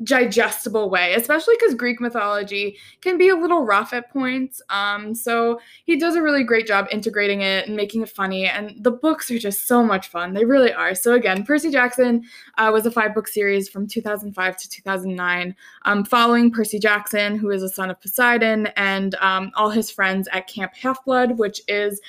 digestible 0.03 0.89
way, 0.89 1.13
especially 1.13 1.55
because 1.57 1.73
Greek 1.73 2.01
mythology 2.01 2.77
can 3.01 3.17
be 3.17 3.29
a 3.29 3.35
little 3.35 3.63
rough 3.63 3.93
at 3.93 4.11
points. 4.11 4.61
Um, 4.69 5.15
so 5.15 5.59
he 5.85 5.97
does 5.97 6.15
a 6.15 6.21
really 6.21 6.43
great 6.43 6.67
job 6.67 6.87
integrating 6.91 7.41
it 7.41 7.67
and 7.67 7.75
making 7.75 8.01
it 8.01 8.09
funny. 8.09 8.45
And 8.45 8.75
the 8.83 8.91
books 8.91 9.31
are 9.31 9.39
just 9.39 9.67
so 9.67 9.83
much 9.83 10.09
fun. 10.09 10.33
They 10.33 10.43
really 10.43 10.73
are. 10.73 10.95
So 10.95 11.13
again, 11.13 11.43
Percy 11.45 11.71
Jackson 11.71 12.23
uh, 12.57 12.69
was 12.73 12.85
a 12.85 12.91
five 12.91 13.15
book 13.15 13.27
series 13.27 13.69
from 13.69 13.87
2005 13.87 14.57
to 14.57 14.69
2009, 14.69 15.55
um, 15.85 16.03
following 16.03 16.51
Percy 16.51 16.79
Jackson, 16.79 17.37
who 17.37 17.51
is 17.51 17.63
a 17.63 17.69
son 17.69 17.89
of 17.89 18.01
Poseidon, 18.01 18.67
and 18.75 19.15
um, 19.15 19.51
all 19.55 19.69
his 19.69 19.89
friends 19.89 20.27
at 20.33 20.47
Camp 20.47 20.73
Half 20.75 21.05
Blood, 21.05 21.37
which 21.37 21.61
is 21.67 22.01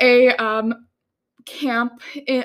a 0.00 0.30
um, 0.36 0.86
camp 1.46 2.00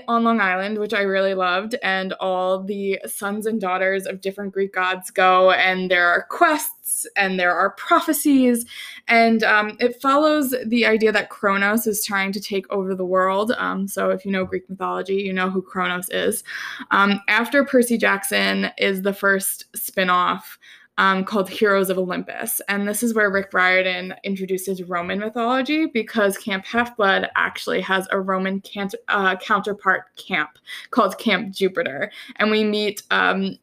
on 0.08 0.24
Long 0.24 0.42
Island, 0.42 0.78
which 0.78 0.94
I 0.94 1.02
really 1.02 1.34
loved, 1.34 1.76
and 1.84 2.14
all 2.14 2.64
the 2.64 3.00
sons 3.06 3.46
and 3.46 3.60
daughters 3.60 4.06
of 4.06 4.22
different 4.22 4.54
Greek 4.54 4.74
gods 4.74 5.10
go, 5.12 5.52
and 5.52 5.90
there 5.90 6.08
are 6.08 6.24
quests 6.30 7.08
and 7.16 7.40
there 7.40 7.54
are 7.54 7.72
prophecies, 7.72 8.66
and 9.08 9.44
um, 9.44 9.78
it 9.80 10.02
follows 10.02 10.54
the 10.66 10.86
idea 10.86 11.12
that 11.12 11.30
Kronos 11.30 11.88
is 11.88 12.04
trying 12.04 12.32
to 12.34 12.42
take 12.42 12.70
over 12.72 12.94
the 12.94 13.06
world. 13.06 13.54
Um, 13.58 13.88
so, 13.88 14.10
if 14.10 14.26
you 14.26 14.32
know 14.32 14.46
Greek 14.46 14.70
mythology, 14.70 15.16
you 15.16 15.34
know 15.34 15.50
who 15.50 15.62
Kronos 15.62 16.10
is. 16.10 16.44
Um, 16.92 17.22
after 17.28 17.64
Percy 17.64 17.98
Jackson 17.98 18.72
is 18.78 19.02
the 19.02 19.14
first 19.14 19.66
spin 19.76 20.10
off 20.10 20.60
um, 21.00 21.24
called 21.24 21.50
Heroes 21.50 21.90
of 21.90 21.98
Olympus. 21.98 22.62
And 22.68 22.88
this 22.88 23.02
is 23.02 23.14
where 23.14 23.32
Rick 23.32 23.54
Riordan 23.54 24.14
introduces 24.26 24.84
Roman 24.84 25.18
mythology 25.18 25.86
because 25.86 26.38
Camp 26.38 26.66
Half 26.66 26.98
Blood 26.98 27.30
actually 27.36 27.80
has 27.82 28.06
a 28.12 28.20
Roman 28.20 28.62
uh, 29.08 29.38
counterpart 29.38 30.14
camp 30.18 30.60
called 30.92 31.18
Camp 31.18 31.56
Jupiter. 31.56 32.12
And 32.36 32.52
we 32.52 32.66
meet 32.66 33.02
um, 33.12 33.58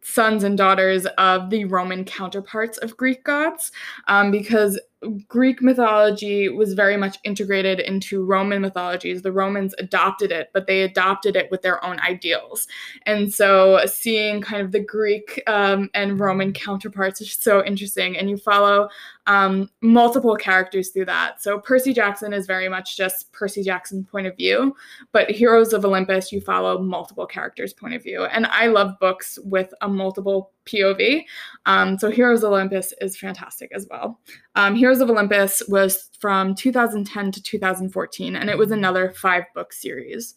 sons 0.00 0.44
and 0.44 0.56
daughters 0.56 1.04
of 1.18 1.50
the 1.50 1.66
Roman 1.66 2.06
counterparts 2.06 2.78
of 2.78 2.96
Greek 2.96 3.22
gods 3.22 3.70
um, 4.08 4.30
because 4.30 4.80
Greek 5.28 5.60
mythology 5.60 6.48
was 6.48 6.74
very 6.74 6.96
much 6.96 7.18
integrated 7.24 7.80
into 7.80 8.24
Roman 8.24 8.62
mythologies. 8.62 9.22
The 9.22 9.32
Romans 9.32 9.74
adopted 9.78 10.30
it, 10.30 10.50
but 10.52 10.66
they 10.66 10.82
adopted 10.82 11.36
it 11.36 11.50
with 11.50 11.62
their 11.62 11.84
own 11.84 11.98
ideals. 12.00 12.66
And 13.06 13.32
so 13.32 13.80
seeing 13.86 14.40
kind 14.40 14.62
of 14.62 14.72
the 14.72 14.80
Greek 14.80 15.42
um, 15.46 15.90
and 15.94 16.20
Roman 16.20 16.52
counterparts 16.52 17.20
is 17.20 17.32
so 17.32 17.64
interesting. 17.64 18.16
And 18.16 18.30
you 18.30 18.36
follow 18.36 18.88
um, 19.26 19.70
multiple 19.80 20.36
characters 20.36 20.90
through 20.90 21.06
that. 21.06 21.42
So 21.42 21.58
Percy 21.58 21.92
Jackson 21.92 22.32
is 22.32 22.46
very 22.46 22.68
much 22.68 22.96
just 22.96 23.32
Percy 23.32 23.62
Jackson's 23.62 24.06
point 24.06 24.26
of 24.26 24.36
view, 24.36 24.74
but 25.12 25.30
Heroes 25.30 25.72
of 25.72 25.84
Olympus, 25.84 26.32
you 26.32 26.40
follow 26.40 26.78
multiple 26.78 27.26
characters' 27.26 27.72
point 27.72 27.94
of 27.94 28.02
view. 28.02 28.24
And 28.24 28.46
I 28.46 28.66
love 28.66 28.98
books 29.00 29.38
with 29.44 29.72
a 29.80 29.88
multiple 29.88 30.51
POV. 30.66 31.24
Um, 31.66 31.98
so 31.98 32.10
Heroes 32.10 32.42
of 32.42 32.52
Olympus 32.52 32.92
is 33.00 33.16
fantastic 33.16 33.70
as 33.74 33.86
well. 33.90 34.20
Um, 34.54 34.74
Heroes 34.74 35.00
of 35.00 35.10
Olympus 35.10 35.62
was 35.68 36.10
from 36.20 36.54
2010 36.54 37.32
to 37.32 37.42
2014, 37.42 38.36
and 38.36 38.50
it 38.50 38.58
was 38.58 38.70
another 38.70 39.12
five 39.12 39.44
book 39.54 39.72
series. 39.72 40.34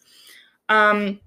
Um, 0.70 1.20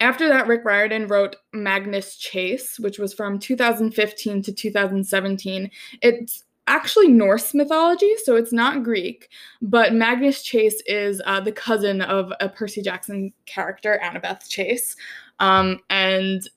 after 0.00 0.28
that, 0.28 0.46
Rick 0.46 0.64
Riordan 0.64 1.06
wrote 1.06 1.36
Magnus 1.52 2.16
Chase, 2.16 2.78
which 2.78 2.98
was 2.98 3.14
from 3.14 3.38
2015 3.38 4.42
to 4.42 4.52
2017. 4.52 5.70
It's 6.02 6.44
actually 6.66 7.08
Norse 7.08 7.54
mythology, 7.54 8.12
so 8.24 8.36
it's 8.36 8.52
not 8.52 8.82
Greek, 8.82 9.28
but 9.62 9.92
Magnus 9.92 10.42
Chase 10.42 10.82
is 10.86 11.22
uh, 11.26 11.40
the 11.40 11.52
cousin 11.52 12.00
of 12.02 12.32
a 12.40 12.48
Percy 12.48 12.82
Jackson 12.82 13.32
character, 13.46 14.00
Annabeth 14.02 14.48
Chase. 14.48 14.96
Um, 15.40 15.80
and 15.90 16.48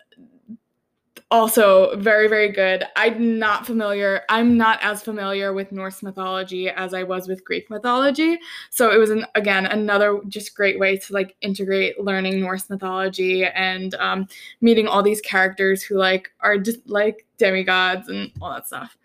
also 1.29 1.95
very 1.97 2.27
very 2.27 2.49
good. 2.49 2.85
I'm 2.95 3.37
not 3.37 3.65
familiar 3.65 4.21
i'm 4.29 4.57
not 4.57 4.79
as 4.81 5.03
familiar 5.03 5.53
with 5.53 5.71
norse 5.71 6.01
mythology 6.01 6.69
as 6.69 6.93
i 6.93 7.03
was 7.03 7.27
with 7.27 7.43
greek 7.43 7.69
mythology. 7.69 8.39
So 8.69 8.91
it 8.91 8.97
was 8.97 9.09
an, 9.09 9.25
again 9.35 9.65
another 9.65 10.21
just 10.27 10.55
great 10.55 10.79
way 10.79 10.97
to 10.97 11.13
like 11.13 11.35
integrate 11.41 11.99
learning 11.99 12.39
norse 12.39 12.69
mythology 12.69 13.45
and 13.45 13.93
um, 13.95 14.27
meeting 14.61 14.87
all 14.87 15.03
these 15.03 15.21
characters 15.21 15.83
who 15.83 15.97
like 15.97 16.31
are 16.39 16.57
just 16.57 16.87
like 16.87 17.25
demigods 17.37 18.07
and 18.07 18.31
all 18.41 18.51
that 18.51 18.67
stuff. 18.67 18.97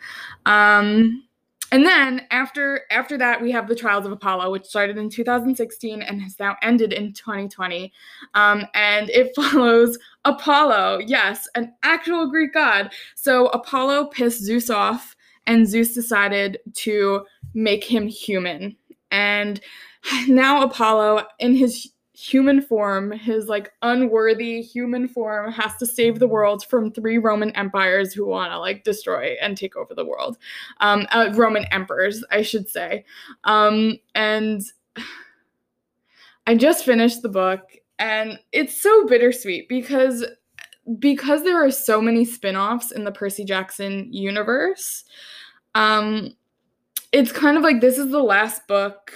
Um, 0.46 1.24
and 1.72 1.86
then 1.86 2.26
after 2.30 2.82
after 2.90 3.16
that, 3.16 3.40
we 3.40 3.50
have 3.50 3.66
the 3.66 3.74
Trials 3.74 4.04
of 4.04 4.12
Apollo, 4.12 4.50
which 4.52 4.66
started 4.66 4.98
in 4.98 5.08
2016 5.08 6.02
and 6.02 6.20
has 6.20 6.38
now 6.38 6.54
ended 6.60 6.92
in 6.92 7.14
2020. 7.14 7.90
Um, 8.34 8.66
and 8.74 9.08
it 9.08 9.34
follows 9.36 9.98
Apollo, 10.26 11.00
yes, 11.06 11.48
an 11.54 11.72
actual 11.82 12.28
Greek 12.28 12.52
god. 12.52 12.92
So 13.14 13.46
Apollo 13.48 14.08
pissed 14.08 14.42
Zeus 14.42 14.68
off, 14.68 15.16
and 15.46 15.66
Zeus 15.66 15.94
decided 15.94 16.58
to 16.74 17.24
make 17.54 17.84
him 17.84 18.06
human. 18.06 18.76
And 19.10 19.58
now 20.28 20.62
Apollo, 20.62 21.24
in 21.38 21.56
his 21.56 21.91
human 22.14 22.60
form, 22.60 23.10
his 23.10 23.48
like 23.48 23.72
unworthy 23.82 24.60
human 24.60 25.08
form, 25.08 25.50
has 25.50 25.76
to 25.76 25.86
save 25.86 26.18
the 26.18 26.28
world 26.28 26.64
from 26.66 26.90
three 26.90 27.18
Roman 27.18 27.50
empires 27.52 28.12
who 28.12 28.26
want 28.26 28.52
to 28.52 28.58
like 28.58 28.84
destroy 28.84 29.36
and 29.40 29.56
take 29.56 29.76
over 29.76 29.94
the 29.94 30.04
world. 30.04 30.36
Um, 30.80 31.06
uh, 31.10 31.30
Roman 31.34 31.64
emperors, 31.66 32.22
I 32.30 32.42
should 32.42 32.68
say. 32.68 33.04
Um, 33.44 33.98
and 34.14 34.62
I 36.46 36.56
just 36.56 36.84
finished 36.84 37.22
the 37.22 37.28
book, 37.28 37.60
and 37.98 38.38
it's 38.50 38.82
so 38.82 39.06
bittersweet 39.06 39.68
because 39.68 40.24
because 40.98 41.44
there 41.44 41.64
are 41.64 41.70
so 41.70 42.00
many 42.00 42.24
spin-offs 42.24 42.90
in 42.90 43.04
the 43.04 43.12
Percy 43.12 43.44
Jackson 43.44 44.12
universe. 44.12 45.04
Um, 45.76 46.34
it's 47.12 47.30
kind 47.30 47.56
of 47.56 47.62
like 47.62 47.80
this 47.80 47.98
is 47.98 48.10
the 48.10 48.22
last 48.22 48.66
book 48.66 49.12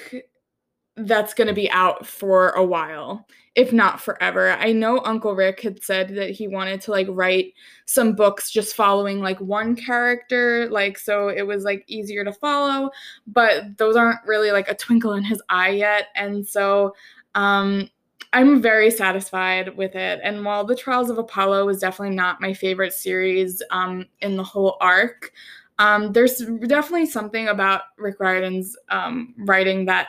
that's 0.97 1.35
going 1.35 1.49
to 1.49 1.55
be 1.55 1.71
out 1.71 2.07
for 2.07 2.51
a 2.51 2.65
while, 2.65 3.27
if 3.55 3.73
not 3.73 4.01
forever. 4.01 4.53
I 4.53 4.73
know 4.73 5.01
Uncle 5.05 5.35
Rick 5.35 5.61
had 5.61 5.83
said 5.83 6.09
that 6.17 6.31
he 6.31 6.49
wanted 6.49 6.81
to 6.83 6.91
like 6.91 7.07
write 7.11 7.53
some 7.85 8.15
books 8.15 8.51
just 8.51 8.75
following 8.75 9.21
like 9.21 9.41
one 9.41 9.77
character, 9.77 10.69
like 10.71 10.99
so 10.99 11.29
it 11.29 11.47
was 11.47 11.65
like 11.65 11.85
easier 11.87 12.25
to 12.25 12.33
follow, 12.33 12.91
but 13.27 13.77
those 13.77 13.97
aren't 13.97 14.25
really 14.27 14.53
like 14.53 14.69
a 14.71 14.75
twinkle 14.75 15.13
in 15.13 15.25
his 15.25 15.43
eye 15.49 15.71
yet. 15.71 16.09
And 16.15 16.47
so 16.47 16.95
um 17.35 17.89
I'm 18.33 18.61
very 18.61 18.91
satisfied 18.91 19.77
with 19.77 19.95
it. 19.95 20.21
And 20.23 20.45
while 20.45 20.65
The 20.65 20.77
Trials 20.77 21.09
of 21.09 21.17
Apollo 21.17 21.65
was 21.67 21.79
definitely 21.79 22.17
not 22.17 22.41
my 22.41 22.53
favorite 22.53 22.93
series 22.93 23.63
um, 23.71 24.05
in 24.21 24.37
the 24.37 24.45
whole 24.45 24.77
arc, 24.81 25.33
um, 25.79 26.13
there's 26.13 26.39
definitely 26.39 27.07
something 27.07 27.49
about 27.49 27.83
Rick 27.97 28.19
Riordan's 28.19 28.77
um, 28.91 29.35
writing 29.39 29.87
that 29.87 30.09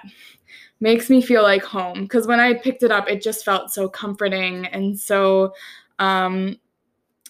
makes 0.80 1.10
me 1.10 1.22
feel 1.22 1.44
like 1.44 1.64
home 1.64 2.04
because 2.04 2.28
when 2.28 2.40
I 2.40 2.54
picked 2.54 2.84
it 2.84 2.92
up, 2.92 3.10
it 3.10 3.22
just 3.22 3.44
felt 3.44 3.72
so 3.72 3.90
comforting 3.90 4.66
and 4.68 4.98
so 4.98 5.54
um, 6.00 6.58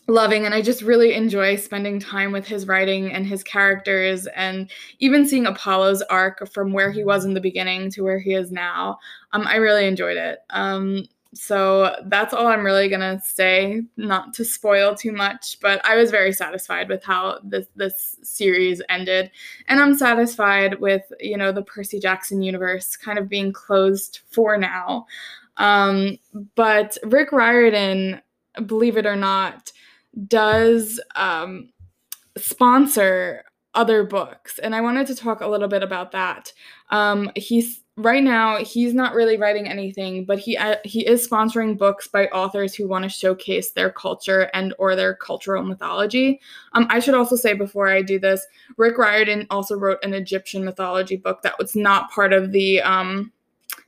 loving. 0.08 0.46
And 0.46 0.54
I 0.54 0.62
just 0.62 0.82
really 0.82 1.14
enjoy 1.14 1.56
spending 1.56 2.00
time 2.00 2.32
with 2.32 2.48
his 2.48 2.68
writing 2.68 3.12
and 3.12 3.26
his 3.26 3.44
characters, 3.44 4.28
and 4.28 4.70
even 5.00 5.28
seeing 5.28 5.46
Apollo's 5.46 6.02
arc 6.04 6.48
from 6.52 6.74
where 6.74 6.92
he 6.92 7.04
was 7.04 7.26
in 7.26 7.34
the 7.34 7.42
beginning 7.42 7.92
to 7.92 8.04
where 8.04 8.20
he 8.20 8.34
is 8.34 8.52
now. 8.52 8.98
Um, 9.34 9.48
I 9.48 9.56
really 9.58 9.86
enjoyed 9.86 10.18
it. 10.18 10.40
Um, 10.50 11.08
so 11.38 11.96
that's 12.06 12.34
all 12.34 12.48
I'm 12.48 12.66
really 12.66 12.90
gonna 12.90 13.22
say, 13.24 13.84
not 13.96 14.34
to 14.36 14.46
spoil 14.46 14.96
too 14.96 15.12
much, 15.12 15.60
but 15.62 15.80
I 15.86 15.96
was 15.96 16.10
very 16.10 16.34
satisfied 16.34 16.90
with 16.90 17.04
how 17.04 17.40
this 17.44 17.68
this 17.76 18.18
series 18.24 18.82
ended. 18.90 19.30
And 19.68 19.80
I'm 19.80 19.98
satisfied 19.98 20.80
with, 20.80 21.04
you 21.20 21.38
know, 21.38 21.52
the 21.52 21.62
Percy 21.62 22.00
Jackson 22.00 22.42
universe 22.42 22.98
kind 22.98 23.20
of 23.20 23.30
being 23.30 23.54
closed 23.54 24.22
for 24.32 24.58
now. 24.58 25.06
Um, 25.58 26.18
but 26.56 26.98
Rick 27.04 27.32
Riordan, 27.32 28.22
believe 28.66 28.98
it 28.98 29.06
or 29.06 29.16
not, 29.16 29.72
does 30.28 31.00
um, 31.16 31.70
sponsor 32.36 33.44
other 33.76 34.04
books. 34.04 34.58
And 34.60 34.74
I 34.76 34.82
wanted 34.82 35.06
to 35.08 35.16
talk 35.16 35.42
a 35.42 35.48
little 35.48 35.68
bit 35.68 35.84
about 35.84 36.12
that. 36.14 36.52
Um, 36.90 37.32
he's 37.36 37.84
right 37.98 38.24
now 38.24 38.58
he's 38.58 38.94
not 38.94 39.16
really 39.16 39.38
writing 39.38 39.68
anything 39.68 40.24
but 40.24 40.38
he 40.38 40.56
uh, 40.56 40.76
he 40.84 41.06
is 41.06 41.28
sponsoring 41.28 41.76
books 41.76 42.08
by 42.08 42.28
authors 42.28 42.76
who 42.76 42.88
want 42.88 43.04
to 43.04 43.10
showcase 43.10 43.72
their 43.72 43.90
culture 43.90 44.52
and 44.54 44.74
or 44.78 44.96
their 44.96 45.16
cultural 45.16 45.64
mythology 45.64 46.40
um, 46.74 46.86
i 46.92 47.00
should 47.00 47.16
also 47.16 47.36
say 47.36 47.54
before 47.54 47.90
i 47.90 48.02
do 48.02 48.20
this 48.20 48.46
rick 48.78 48.98
riordan 49.00 49.48
also 49.50 49.76
wrote 49.76 49.98
an 50.04 50.14
egyptian 50.14 50.64
mythology 50.64 51.18
book 51.18 51.42
that 51.42 51.58
was 51.58 51.76
not 51.76 52.10
part 52.12 52.34
of 52.34 52.52
the 52.52 52.80
um, 52.82 53.32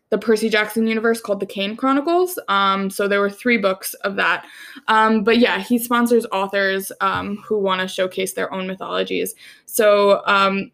the 0.10 0.18
Percy 0.18 0.50
Jackson 0.50 0.88
universe 0.88 1.22
called 1.22 1.39
the 1.39 1.46
Kane 1.46 1.75
Chronicles. 1.75 2.39
Um, 2.48 2.89
so 2.89 3.08
there 3.08 3.20
were 3.20 3.30
three 3.30 3.58
books 3.58 3.94
of 3.96 4.16
that. 4.16 4.44
Um, 4.88 5.24
but 5.24 5.38
yeah, 5.38 5.60
he 5.60 5.78
sponsors 5.78 6.25
authors 6.32 6.92
um, 7.00 7.38
who 7.46 7.60
want 7.60 7.82
to 7.82 7.88
showcase 7.88 8.34
their 8.34 8.51
own 8.51 8.66
mythologies. 8.66 9.36
So 9.66 10.24
um, 10.25 10.72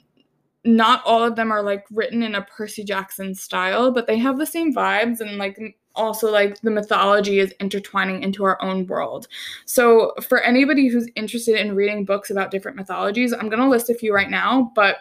not 0.66 1.04
all 1.06 1.24
of 1.24 1.36
them 1.36 1.52
are 1.52 1.62
like 1.62 1.86
written 1.92 2.24
in 2.24 2.36
a 2.36 2.42
Percy 2.42 2.84
Jackson 2.84 3.34
style, 3.36 3.92
but 3.92 4.08
they 4.08 4.18
have 4.18 4.38
the 4.38 4.46
same 4.46 4.74
vibes 4.74 5.22
and 5.22 5.38
like 5.38 5.78
also 5.96 6.32
like 6.32 6.60
the 6.62 6.72
mythology 6.72 7.40
is 7.40 7.54
intertwining 7.60 8.24
into 8.24 8.44
our 8.44 8.62
own 8.62 8.86
world. 8.88 9.28
So 9.66 10.14
for 10.28 10.42
anybody 10.42 10.88
who's 10.88 11.08
interested 11.16 11.60
in 11.60 11.76
reading 11.76 12.04
books 12.04 12.32
about 12.32 12.52
different 12.52 12.78
mythologies, 12.78 13.32
I'm 13.32 13.48
going 13.48 13.62
to 13.62 13.70
list 13.70 13.90
a 13.90 13.94
few 13.94 14.14
right 14.14 14.30
now, 14.30 14.72
but 14.76 14.98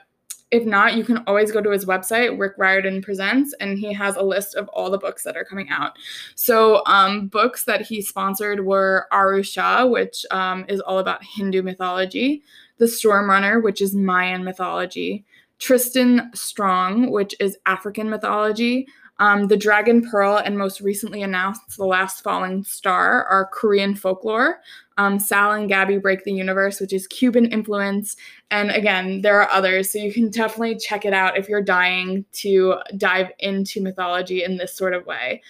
if 0.50 0.64
not, 0.64 0.94
you 0.94 1.02
can 1.02 1.24
always 1.26 1.50
go 1.50 1.60
to 1.60 1.70
his 1.70 1.84
website, 1.84 2.38
Rick 2.38 2.52
Riordan 2.58 3.02
Presents, 3.02 3.54
and 3.58 3.76
he 3.76 3.92
has 3.92 4.14
a 4.14 4.22
list 4.22 4.54
of 4.54 4.68
all 4.68 4.88
the 4.88 4.98
books 4.98 5.24
that 5.24 5.36
are 5.36 5.44
coming 5.44 5.68
out. 5.70 5.92
So, 6.36 6.84
um, 6.86 7.26
books 7.26 7.64
that 7.64 7.80
he 7.80 8.00
sponsored 8.00 8.64
were 8.64 9.08
Aru 9.10 9.42
Shah, 9.42 9.84
which 9.84 10.24
um, 10.30 10.64
is 10.68 10.80
all 10.80 11.00
about 11.00 11.24
Hindu 11.24 11.62
mythology, 11.62 12.44
The 12.78 12.86
Storm 12.86 13.28
Runner, 13.28 13.58
which 13.58 13.80
is 13.80 13.96
Mayan 13.96 14.44
mythology, 14.44 15.24
Tristan 15.64 16.30
Strong, 16.34 17.10
which 17.10 17.34
is 17.40 17.56
African 17.64 18.10
mythology. 18.10 18.86
Um, 19.18 19.48
the 19.48 19.56
Dragon 19.56 20.06
Pearl 20.06 20.36
and 20.36 20.58
most 20.58 20.82
recently 20.82 21.22
announced 21.22 21.78
The 21.78 21.86
Last 21.86 22.22
Falling 22.22 22.64
Star 22.64 23.24
are 23.24 23.48
Korean 23.50 23.94
folklore. 23.94 24.60
Um, 24.98 25.18
Sal 25.18 25.52
and 25.52 25.66
Gabby 25.66 25.96
Break 25.96 26.22
the 26.24 26.34
Universe, 26.34 26.80
which 26.80 26.92
is 26.92 27.06
Cuban 27.06 27.46
influence. 27.46 28.14
And 28.50 28.72
again, 28.72 29.22
there 29.22 29.40
are 29.40 29.50
others. 29.50 29.90
So 29.90 29.98
you 29.98 30.12
can 30.12 30.28
definitely 30.28 30.76
check 30.76 31.06
it 31.06 31.14
out 31.14 31.38
if 31.38 31.48
you're 31.48 31.62
dying 31.62 32.26
to 32.32 32.74
dive 32.98 33.30
into 33.38 33.80
mythology 33.80 34.44
in 34.44 34.58
this 34.58 34.76
sort 34.76 34.92
of 34.92 35.06
way. 35.06 35.40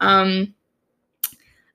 Um, 0.00 0.52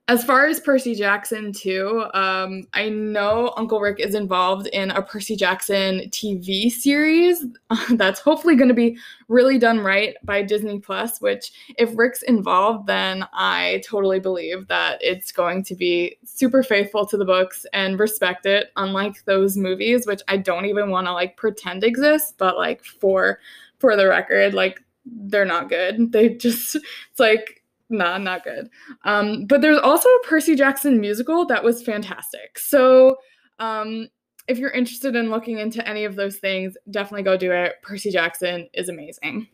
as 0.10 0.24
far 0.24 0.46
as 0.46 0.62
Percy 0.62 0.96
Jackson, 0.96 1.52
too, 1.52 2.06
um, 2.14 2.64
I 2.74 2.88
know 2.88 3.54
Uncle 3.58 3.82
Rick 3.82 4.00
is 4.00 4.16
involved 4.16 4.68
in 4.68 4.90
a 4.92 5.02
Percy 5.02 5.36
Jackson 5.36 6.04
TV 6.12 6.72
series 6.72 7.46
that's 7.92 8.22
hopefully 8.22 8.56
going 8.56 8.70
to 8.70 8.74
be 8.74 8.98
really 9.28 9.58
done 9.58 9.82
right 9.82 10.16
by 10.24 10.44
Disney 10.44 10.80
Plus. 10.80 11.20
Which, 11.20 11.52
if 11.78 11.92
Rick's 11.98 12.22
involved, 12.22 12.88
then 12.88 13.28
I 13.34 13.84
totally 13.86 14.22
believe 14.22 14.70
that 14.70 14.98
it's 15.02 15.34
going 15.34 15.64
to 15.66 15.76
be 15.76 16.18
super 16.24 16.64
faithful 16.64 17.06
to 17.06 17.18
the 17.18 17.26
books 17.26 17.66
and 17.74 18.00
respect 18.00 18.46
it, 18.46 18.72
unlike 18.78 19.26
those 19.26 19.58
movies, 19.58 20.08
which 20.08 20.22
I 20.30 20.38
don't 20.38 20.66
even 20.66 20.90
want 20.90 21.08
to 21.08 21.14
like 21.14 21.36
pretend 21.36 21.84
exist, 21.84 22.36
but 22.38 22.56
like 22.56 22.82
for 22.86 23.40
for 23.80 23.98
the 23.98 24.08
record, 24.08 24.54
like 24.54 24.82
they're 25.06 25.44
not 25.44 25.68
good. 25.68 26.14
They 26.14 26.30
just 26.30 26.76
it's 26.76 27.20
like 27.20 27.62
nah, 27.90 28.18
not 28.18 28.44
good. 28.44 28.70
Um, 29.04 29.46
but 29.46 29.62
there's 29.62 29.80
also 29.80 30.10
a 30.10 30.28
Percy 30.28 30.56
Jackson 30.56 31.00
musical 31.00 31.46
that 31.46 31.64
was 31.64 31.84
fantastic. 31.84 32.60
So 32.60 33.18
um, 33.60 34.08
if 34.48 34.58
you're 34.58 34.72
interested 34.72 35.16
in 35.16 35.30
looking 35.30 35.60
into 35.60 35.88
any 35.88 36.06
of 36.06 36.16
those 36.16 36.38
things, 36.38 36.78
definitely 36.92 37.24
go 37.24 37.38
do 37.38 37.52
it. 37.52 37.76
Percy 37.82 38.12
Jackson 38.12 38.70
is 38.74 38.90
amazing. 38.90 39.48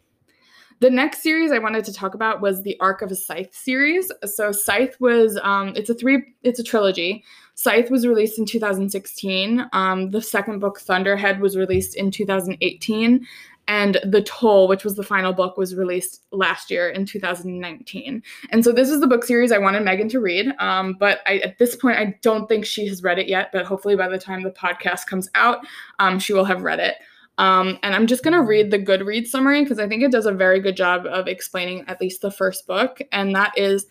The 0.80 0.90
next 0.90 1.24
series 1.24 1.52
I 1.52 1.60
wanted 1.60 1.86
to 1.86 1.94
talk 1.94 2.14
about 2.14 2.42
was 2.42 2.62
the 2.62 2.78
Arc 2.80 3.02
of 3.02 3.12
a 3.12 3.16
Scythe 3.16 3.56
series. 3.56 4.12
So 4.26 4.52
Scythe 4.52 5.00
was 5.00 5.40
um, 5.42 5.74
it's 5.76 5.90
a 5.90 5.94
three 5.94 6.34
it's 6.44 6.60
a 6.60 6.64
trilogy. 6.64 7.24
Scythe 7.56 7.90
was 7.90 8.06
released 8.06 8.40
in 8.40 8.46
2016. 8.46 9.66
Um, 9.72 10.10
the 10.10 10.22
second 10.22 10.60
book 10.60 10.80
Thunderhead 10.80 11.40
was 11.40 11.56
released 11.56 11.96
in 11.96 12.12
2018, 12.12 13.26
and 13.68 13.98
The 14.04 14.22
Toll, 14.24 14.68
which 14.68 14.84
was 14.84 14.96
the 14.96 15.04
final 15.04 15.34
book, 15.34 15.58
was 15.58 15.76
released 15.76 16.24
last 16.32 16.70
year 16.70 16.90
in 16.90 17.06
2019. 17.06 18.22
And 18.50 18.64
so 18.64 18.72
this 18.72 18.90
is 18.90 19.00
the 19.00 19.08
book 19.08 19.24
series 19.24 19.52
I 19.52 19.58
wanted 19.58 19.84
Megan 19.84 20.10
to 20.10 20.20
read. 20.20 20.54
Um, 20.60 20.96
but 21.00 21.20
I, 21.26 21.38
at 21.40 21.58
this 21.58 21.76
point, 21.76 21.98
I 21.98 22.18
don't 22.22 22.48
think 22.48 22.66
she 22.66 22.88
has 22.88 23.04
read 23.04 23.20
it 23.20 23.28
yet. 23.28 23.52
But 23.54 23.66
hopefully, 23.66 23.96
by 23.96 24.10
the 24.10 24.18
time 24.18 24.44
the 24.44 24.52
podcast 24.52 25.08
comes 25.08 25.30
out, 25.36 25.60
um, 26.00 26.20
she 26.20 26.34
will 26.34 26.46
have 26.46 26.64
read 26.64 26.80
it. 26.80 26.96
Um, 27.38 27.80
and 27.84 27.96
I'm 27.96 28.06
just 28.06 28.24
going 28.24 28.34
to 28.34 28.44
read 28.44 28.70
the 28.70 28.80
Goodreads 28.80 29.28
summary 29.28 29.64
because 29.64 29.80
I 29.80 29.88
think 29.88 30.04
it 30.04 30.12
does 30.12 30.26
a 30.26 30.32
very 30.32 30.60
good 30.60 30.76
job 30.76 31.06
of 31.06 31.28
explaining 31.28 31.84
at 31.88 32.00
least 32.00 32.22
the 32.22 32.32
first 32.32 32.68
book. 32.68 33.02
And 33.12 33.36
that 33.36 33.58
is 33.58 33.86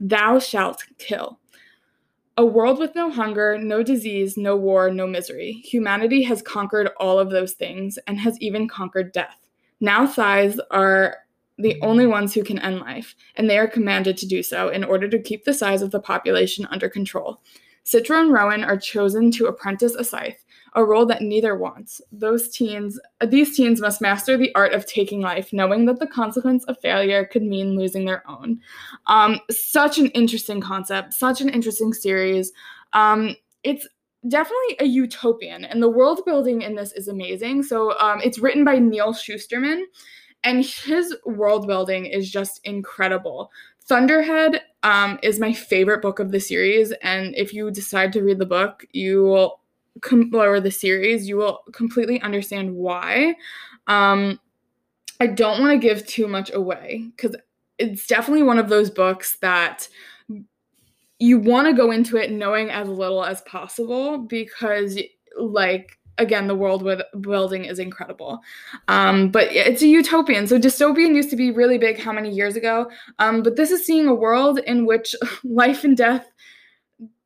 Thou 0.00 0.38
Shalt 0.38 0.84
Kill. 0.98 1.38
A 2.38 2.44
world 2.44 2.78
with 2.78 2.94
no 2.94 3.10
hunger, 3.10 3.58
no 3.58 3.82
disease, 3.82 4.36
no 4.36 4.54
war, 4.54 4.92
no 4.92 5.08
misery. 5.08 5.54
Humanity 5.64 6.22
has 6.22 6.40
conquered 6.40 6.88
all 7.00 7.18
of 7.18 7.30
those 7.30 7.54
things 7.54 7.98
and 8.06 8.16
has 8.20 8.40
even 8.40 8.68
conquered 8.68 9.10
death. 9.10 9.48
Now, 9.80 10.06
scythes 10.06 10.60
are 10.70 11.16
the 11.58 11.80
only 11.82 12.06
ones 12.06 12.32
who 12.32 12.44
can 12.44 12.60
end 12.60 12.78
life, 12.78 13.16
and 13.34 13.50
they 13.50 13.58
are 13.58 13.66
commanded 13.66 14.16
to 14.18 14.26
do 14.28 14.44
so 14.44 14.68
in 14.68 14.84
order 14.84 15.08
to 15.08 15.18
keep 15.18 15.44
the 15.44 15.52
size 15.52 15.82
of 15.82 15.90
the 15.90 15.98
population 15.98 16.68
under 16.70 16.88
control. 16.88 17.42
Citra 17.84 18.20
and 18.20 18.32
Rowan 18.32 18.62
are 18.62 18.78
chosen 18.78 19.32
to 19.32 19.46
apprentice 19.46 19.96
a 19.96 20.04
scythe, 20.04 20.44
a 20.74 20.84
role 20.84 21.06
that 21.06 21.22
neither 21.22 21.56
wants. 21.56 22.00
Those 22.12 22.48
teens, 22.48 22.98
these 23.26 23.56
teens 23.56 23.80
must 23.80 24.00
master 24.00 24.36
the 24.36 24.54
art 24.54 24.72
of 24.72 24.86
taking 24.86 25.20
life, 25.20 25.52
knowing 25.52 25.86
that 25.86 25.98
the 25.98 26.06
consequence 26.06 26.64
of 26.64 26.80
failure 26.80 27.24
could 27.24 27.42
mean 27.42 27.76
losing 27.76 28.04
their 28.04 28.28
own. 28.28 28.60
Um, 29.06 29.40
such 29.50 29.98
an 29.98 30.08
interesting 30.08 30.60
concept, 30.60 31.14
such 31.14 31.40
an 31.40 31.48
interesting 31.48 31.92
series. 31.92 32.52
Um, 32.92 33.36
it's 33.64 33.86
definitely 34.28 34.76
a 34.80 34.84
utopian, 34.84 35.64
and 35.64 35.82
the 35.82 35.88
world 35.88 36.22
building 36.24 36.62
in 36.62 36.74
this 36.74 36.92
is 36.92 37.08
amazing. 37.08 37.62
So 37.62 37.98
um, 37.98 38.20
it's 38.22 38.38
written 38.38 38.64
by 38.64 38.78
Neal 38.78 39.12
Shusterman, 39.12 39.82
and 40.44 40.64
his 40.64 41.14
world 41.24 41.66
building 41.66 42.06
is 42.06 42.30
just 42.30 42.60
incredible. 42.64 43.50
Thunderhead 43.84 44.60
um, 44.82 45.18
is 45.22 45.40
my 45.40 45.52
favorite 45.52 46.02
book 46.02 46.18
of 46.18 46.30
the 46.30 46.40
series, 46.40 46.92
and 47.02 47.34
if 47.36 47.54
you 47.54 47.70
decide 47.70 48.12
to 48.12 48.22
read 48.22 48.38
the 48.38 48.46
book, 48.46 48.84
you 48.92 49.22
will 49.24 49.60
com- 50.00 50.30
or 50.34 50.60
the 50.60 50.70
series, 50.70 51.28
you 51.28 51.36
will 51.36 51.60
completely 51.72 52.20
understand 52.20 52.74
why. 52.74 53.34
Um, 53.86 54.38
I 55.20 55.26
don't 55.26 55.60
want 55.60 55.72
to 55.72 55.78
give 55.78 56.06
too 56.06 56.28
much 56.28 56.52
away 56.52 57.10
because 57.16 57.36
it's 57.78 58.06
definitely 58.06 58.42
one 58.42 58.58
of 58.58 58.68
those 58.68 58.90
books 58.90 59.36
that 59.40 59.88
you 61.18 61.38
want 61.38 61.66
to 61.66 61.72
go 61.72 61.90
into 61.90 62.16
it 62.16 62.30
knowing 62.30 62.70
as 62.70 62.88
little 62.88 63.24
as 63.24 63.40
possible 63.42 64.18
because, 64.18 64.98
like, 65.36 65.98
again, 66.18 66.46
the 66.46 66.54
world 66.54 66.82
with 66.82 67.00
building 67.20 67.64
is 67.64 67.78
incredible. 67.78 68.40
Um, 68.88 69.30
but 69.30 69.48
it's 69.50 69.82
a 69.82 69.86
utopian. 69.86 70.46
So 70.46 70.58
dystopian 70.58 71.14
used 71.14 71.30
to 71.30 71.36
be 71.36 71.50
really 71.50 71.78
big 71.78 71.98
how 71.98 72.12
many 72.12 72.30
years 72.30 72.56
ago? 72.56 72.90
Um, 73.18 73.42
but 73.42 73.56
this 73.56 73.70
is 73.70 73.86
seeing 73.86 74.06
a 74.06 74.14
world 74.14 74.58
in 74.66 74.86
which 74.86 75.14
life 75.44 75.84
and 75.84 75.96
death 75.96 76.30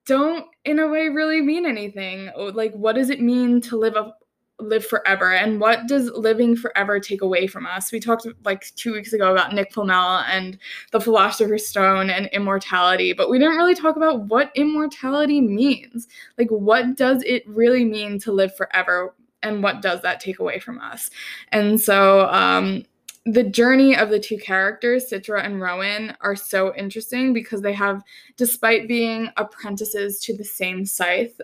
don't 0.07 0.47
in 0.65 0.79
a 0.79 0.89
way 0.89 1.09
really 1.09 1.41
mean 1.41 1.67
anything. 1.67 2.31
Like 2.37 2.73
what 2.75 2.95
does 2.95 3.11
it 3.11 3.21
mean 3.21 3.61
to 3.63 3.77
live 3.77 3.97
a 3.97 4.15
live 4.59 4.87
forever? 4.87 5.33
And 5.33 5.61
what 5.61 5.87
does 5.87 6.11
living 6.11 6.57
forever 6.57 7.01
take 7.01 7.23
away 7.23 7.47
from 7.47 7.67
us? 7.67 7.91
We 7.91 8.01
talked 8.01 8.27
like 8.45 8.73
two 8.77 8.93
weeks 8.93 9.13
ago 9.13 9.33
about 9.33 9.53
nick 9.53 9.73
flamel 9.73 10.19
and 10.29 10.59
the 10.93 11.01
philosopher's 11.01 11.67
stone 11.67 12.11
and 12.11 12.27
immortality 12.33 13.13
but 13.13 13.29
we 13.29 13.39
didn't 13.39 13.57
really 13.57 13.75
talk 13.75 13.97
about 13.97 14.23
what 14.27 14.53
immortality 14.55 15.41
means. 15.41 16.07
Like 16.39 16.49
what 16.51 16.97
does 16.97 17.23
it 17.25 17.47
really 17.47 17.85
mean 17.85 18.19
to 18.21 18.33
live 18.33 18.55
forever? 18.57 19.15
And 19.43 19.63
what 19.63 19.83
does 19.83 20.01
that 20.03 20.21
take 20.21 20.39
away 20.39 20.61
from 20.61 20.79
us? 20.79 21.11
And 21.51 21.81
so 21.81 22.29
um 22.29 22.85
the 23.25 23.45
journey 23.45 23.97
of 23.97 24.11
the 24.11 24.19
two 24.19 24.37
characters, 24.37 25.11
Citra 25.11 25.45
and 25.45 25.61
Rowan, 25.61 26.17
are 26.21 26.35
so 26.35 26.75
interesting 26.75 27.33
because 27.33 27.61
they 27.61 27.73
have, 27.73 28.03
despite 28.37 28.89
being 28.89 29.31
apprentices 29.37 30.19
to 30.21 30.37
the 30.37 30.45
same 30.45 30.85
scythe, 30.85 31.41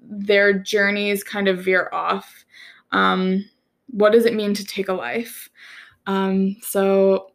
their 0.00 0.52
journeys 0.52 1.22
kind 1.22 1.46
of 1.46 1.64
veer 1.64 1.88
off. 1.92 2.44
Um, 2.90 3.48
what 3.88 4.12
does 4.12 4.26
it 4.26 4.34
mean 4.34 4.54
to 4.54 4.64
take 4.64 4.88
a 4.88 4.92
life? 4.92 5.48
Um, 6.06 6.56
so 6.62 7.30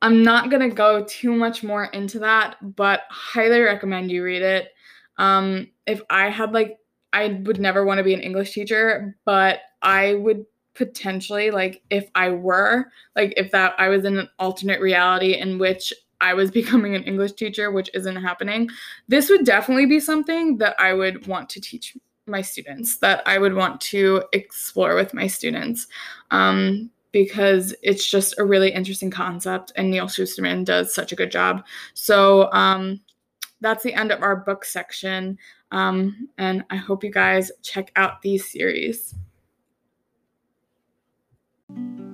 I'm 0.00 0.22
not 0.24 0.50
going 0.50 0.68
to 0.68 0.74
go 0.74 1.04
too 1.04 1.32
much 1.32 1.62
more 1.62 1.84
into 1.86 2.18
that, 2.20 2.56
but 2.74 3.02
highly 3.10 3.60
recommend 3.60 4.10
you 4.10 4.24
read 4.24 4.42
it. 4.42 4.70
Um, 5.18 5.68
if 5.86 6.02
I 6.10 6.28
had 6.30 6.52
like, 6.52 6.78
I 7.12 7.40
would 7.44 7.60
never 7.60 7.84
want 7.84 7.98
to 7.98 8.04
be 8.04 8.14
an 8.14 8.20
English 8.20 8.52
teacher, 8.52 9.16
but 9.24 9.60
I 9.82 10.14
would 10.14 10.46
potentially 10.74 11.50
like 11.50 11.82
if 11.90 12.08
I 12.14 12.30
were 12.30 12.86
like 13.14 13.34
if 13.36 13.50
that 13.50 13.74
I 13.78 13.88
was 13.88 14.04
in 14.04 14.18
an 14.18 14.28
alternate 14.38 14.80
reality 14.80 15.34
in 15.34 15.58
which 15.58 15.92
I 16.20 16.34
was 16.34 16.50
becoming 16.60 16.94
an 16.94 17.04
English 17.04 17.32
teacher, 17.32 17.70
which 17.70 17.90
isn't 17.94 18.16
happening, 18.16 18.70
this 19.08 19.28
would 19.28 19.44
definitely 19.44 19.86
be 19.86 20.00
something 20.00 20.58
that 20.58 20.76
I 20.78 20.94
would 20.94 21.26
want 21.26 21.50
to 21.50 21.60
teach 21.60 21.96
my 22.26 22.40
students, 22.40 22.98
that 22.98 23.22
I 23.26 23.38
would 23.38 23.54
want 23.54 23.80
to 23.80 24.22
explore 24.32 24.94
with 24.94 25.12
my 25.12 25.26
students. 25.26 25.88
Um, 26.30 26.90
because 27.10 27.74
it's 27.82 28.08
just 28.08 28.38
a 28.38 28.44
really 28.44 28.70
interesting 28.70 29.10
concept, 29.10 29.70
and 29.76 29.90
Neal 29.90 30.06
Shusterman 30.06 30.64
does 30.64 30.94
such 30.94 31.12
a 31.12 31.16
good 31.16 31.30
job. 31.30 31.62
So 31.92 32.50
um, 32.52 33.00
that's 33.60 33.84
the 33.84 33.92
end 33.92 34.10
of 34.10 34.22
our 34.22 34.34
book 34.34 34.64
section, 34.64 35.38
um, 35.72 36.28
and 36.38 36.64
I 36.70 36.76
hope 36.76 37.04
you 37.04 37.10
guys 37.10 37.52
check 37.62 37.92
out 37.96 38.22
these 38.22 38.50
series. 38.50 39.14
Thank 41.74 41.98
you. 42.00 42.11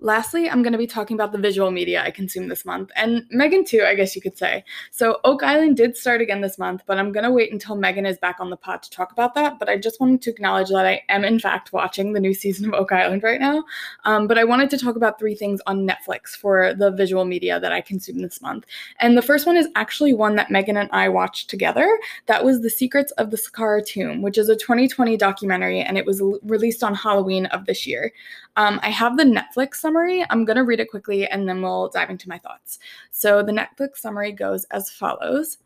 Lastly, 0.00 0.48
I'm 0.50 0.62
going 0.62 0.72
to 0.72 0.78
be 0.78 0.86
talking 0.86 1.14
about 1.14 1.32
the 1.32 1.38
visual 1.38 1.70
media 1.70 2.02
I 2.02 2.10
consume 2.10 2.48
this 2.48 2.66
month, 2.66 2.90
and 2.96 3.24
Megan 3.30 3.64
too, 3.64 3.82
I 3.86 3.94
guess 3.94 4.14
you 4.14 4.20
could 4.20 4.36
say. 4.36 4.62
So, 4.90 5.20
Oak 5.24 5.42
Island 5.42 5.78
did 5.78 5.96
start 5.96 6.20
again 6.20 6.42
this 6.42 6.58
month, 6.58 6.82
but 6.86 6.98
I'm 6.98 7.12
going 7.12 7.24
to 7.24 7.30
wait 7.30 7.50
until 7.50 7.76
Megan 7.76 8.04
is 8.04 8.18
back 8.18 8.36
on 8.38 8.50
the 8.50 8.58
pod 8.58 8.82
to 8.82 8.90
talk 8.90 9.10
about 9.10 9.34
that. 9.36 9.58
But 9.58 9.70
I 9.70 9.78
just 9.78 9.98
wanted 9.98 10.20
to 10.22 10.30
acknowledge 10.30 10.68
that 10.68 10.84
I 10.84 11.00
am, 11.08 11.24
in 11.24 11.38
fact, 11.38 11.72
watching 11.72 12.12
the 12.12 12.20
new 12.20 12.34
season 12.34 12.66
of 12.68 12.74
Oak 12.74 12.92
Island 12.92 13.22
right 13.22 13.40
now. 13.40 13.64
Um, 14.04 14.26
but 14.26 14.36
I 14.36 14.44
wanted 14.44 14.68
to 14.70 14.78
talk 14.78 14.96
about 14.96 15.18
three 15.18 15.34
things 15.34 15.62
on 15.66 15.88
Netflix 15.88 16.36
for 16.36 16.74
the 16.74 16.90
visual 16.90 17.24
media 17.24 17.58
that 17.58 17.72
I 17.72 17.80
consume 17.80 18.20
this 18.20 18.42
month. 18.42 18.66
And 19.00 19.16
the 19.16 19.22
first 19.22 19.46
one 19.46 19.56
is 19.56 19.68
actually 19.76 20.12
one 20.12 20.36
that 20.36 20.50
Megan 20.50 20.76
and 20.76 20.90
I 20.92 21.08
watched 21.08 21.48
together. 21.48 21.98
That 22.26 22.44
was 22.44 22.60
The 22.60 22.70
Secrets 22.70 23.12
of 23.12 23.30
the 23.30 23.38
Saqqara 23.38 23.86
Tomb, 23.86 24.20
which 24.20 24.36
is 24.36 24.50
a 24.50 24.56
2020 24.56 25.16
documentary, 25.16 25.80
and 25.80 25.96
it 25.96 26.04
was 26.04 26.22
released 26.42 26.84
on 26.84 26.94
Halloween 26.94 27.46
of 27.46 27.64
this 27.64 27.86
year. 27.86 28.12
Um, 28.56 28.80
I 28.82 28.90
have 28.90 29.16
the 29.16 29.24
Netflix 29.24 29.76
summary. 29.76 30.24
I'm 30.30 30.44
going 30.44 30.56
to 30.56 30.64
read 30.64 30.80
it 30.80 30.90
quickly 30.90 31.26
and 31.26 31.48
then 31.48 31.62
we'll 31.62 31.88
dive 31.88 32.10
into 32.10 32.28
my 32.28 32.38
thoughts. 32.38 32.78
So, 33.10 33.42
the 33.42 33.52
Netflix 33.52 33.98
summary 33.98 34.32
goes 34.32 34.64
as 34.70 34.90
follows 34.90 35.58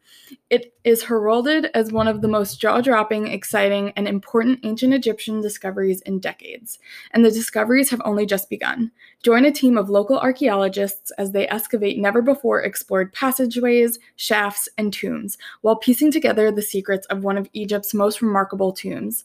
It 0.49 0.75
is 0.85 1.05
heralded 1.05 1.71
as 1.75 1.93
one 1.93 2.09
of 2.09 2.23
the 2.23 2.29
most 2.29 2.61
jaw 2.61 2.81
dropping, 2.81 3.29
exciting, 3.29 3.93
and 3.97 4.09
important 4.09 4.61
ancient 4.63 4.95
Egyptian 4.95 5.41
discoveries 5.41 6.01
in 6.03 6.19
decades. 6.19 6.79
And 7.13 7.25
the 7.25 7.31
discoveries 7.31 7.91
have 7.91 8.01
only 8.05 8.27
just 8.27 8.49
begun. 8.49 8.91
Join 9.23 9.45
a 9.45 9.53
team 9.53 9.77
of 9.77 9.91
local 9.91 10.19
archaeologists 10.19 11.11
as 11.13 11.33
they 11.33 11.47
excavate 11.49 11.99
never 11.99 12.23
before 12.23 12.63
explored 12.63 13.13
passageways, 13.13 13.99
shafts, 14.17 14.69
and 14.79 14.93
tombs, 14.93 15.37
while 15.61 15.77
piecing 15.77 16.11
together 16.11 16.51
the 16.51 16.63
secrets 16.63 17.07
of 17.09 17.23
one 17.23 17.37
of 17.37 17.49
Egypt's 17.53 17.93
most 17.93 18.23
remarkable 18.23 18.73
tombs. 18.73 19.25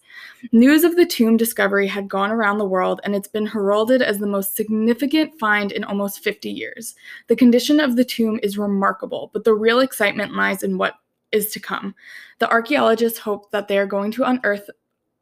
News 0.52 0.84
of 0.84 0.96
the 0.96 1.06
tomb 1.06 1.38
discovery 1.38 1.88
had 1.88 2.10
gone 2.10 2.32
around 2.32 2.58
the 2.58 2.66
world, 2.66 3.00
and 3.04 3.16
it's 3.16 3.28
been 3.28 3.46
heralded 3.46 4.02
as 4.02 4.20
the 4.20 4.28
most 4.28 4.56
significant 4.56 5.40
find 5.40 5.72
in 5.72 5.84
almost 5.86 6.20
50 6.20 6.50
years. 6.50 6.96
The 7.28 7.36
condition 7.36 7.80
of 7.80 7.96
the 7.96 8.06
tomb 8.06 8.40
is 8.44 8.58
remarkable, 8.58 9.30
but 9.34 9.44
the 9.44 9.54
real 9.54 9.80
excitement 9.80 10.36
lies 10.36 10.62
in 10.62 10.75
what 10.78 10.96
is 11.32 11.52
to 11.52 11.60
come. 11.60 11.96
The 12.40 12.50
archaeologists 12.50 13.20
hope 13.20 13.52
that 13.52 13.68
they 13.68 13.78
are 13.78 13.86
going 13.86 14.12
to 14.12 14.24
unearth 14.24 14.70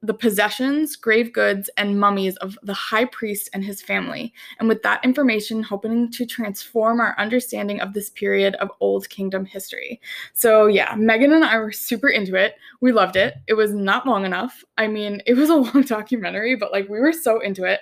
the 0.03 0.13
possessions, 0.13 0.97
grave 0.97 1.31
goods, 1.31 1.69
and 1.77 1.97
mummies 1.97 2.35
of 2.37 2.59
the 2.61 2.73
high 2.73 3.05
priest 3.05 3.49
and 3.53 3.63
his 3.63 3.81
family, 3.81 4.33
and 4.59 4.67
with 4.67 4.83
that 4.83 5.03
information, 5.03 5.63
hoping 5.63 6.11
to 6.11 6.25
transform 6.25 6.99
our 6.99 7.15
understanding 7.17 7.79
of 7.79 7.93
this 7.93 8.09
period 8.09 8.55
of 8.55 8.69
Old 8.81 9.07
Kingdom 9.07 9.45
history. 9.45 10.01
So, 10.33 10.67
yeah, 10.67 10.93
Megan 10.97 11.31
and 11.31 11.45
I 11.45 11.57
were 11.57 11.71
super 11.71 12.09
into 12.09 12.35
it. 12.35 12.55
We 12.81 12.91
loved 12.91 13.15
it. 13.15 13.35
It 13.47 13.53
was 13.53 13.73
not 13.73 14.05
long 14.05 14.25
enough. 14.25 14.61
I 14.77 14.87
mean, 14.87 15.21
it 15.25 15.35
was 15.35 15.49
a 15.49 15.55
long 15.73 15.83
documentary, 15.83 16.55
but 16.55 16.73
like 16.73 16.89
we 16.89 16.99
were 16.99 17.13
so 17.13 17.39
into 17.39 17.63
it. 17.63 17.79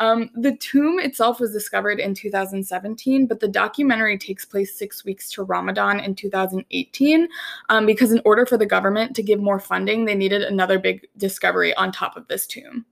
Um, 0.00 0.30
the 0.34 0.56
tomb 0.56 0.98
itself 0.98 1.40
was 1.40 1.52
discovered 1.52 2.00
in 2.00 2.14
2017, 2.14 3.26
but 3.26 3.38
the 3.38 3.48
documentary 3.48 4.16
takes 4.16 4.46
place 4.46 4.76
six 4.76 5.04
weeks 5.04 5.30
to 5.32 5.42
Ramadan 5.42 6.00
in 6.00 6.14
2018 6.14 7.28
um, 7.68 7.86
because, 7.86 8.10
in 8.10 8.22
order 8.24 8.46
for 8.46 8.56
the 8.56 8.66
government 8.66 9.14
to 9.16 9.22
give 9.22 9.40
more 9.40 9.60
funding, 9.60 10.06
they 10.06 10.14
needed 10.14 10.42
another 10.42 10.78
big 10.78 11.06
discovery 11.18 11.74
on 11.74 11.92
top 11.92 12.16
of 12.16 12.26
this 12.28 12.46
tomb. 12.46 12.86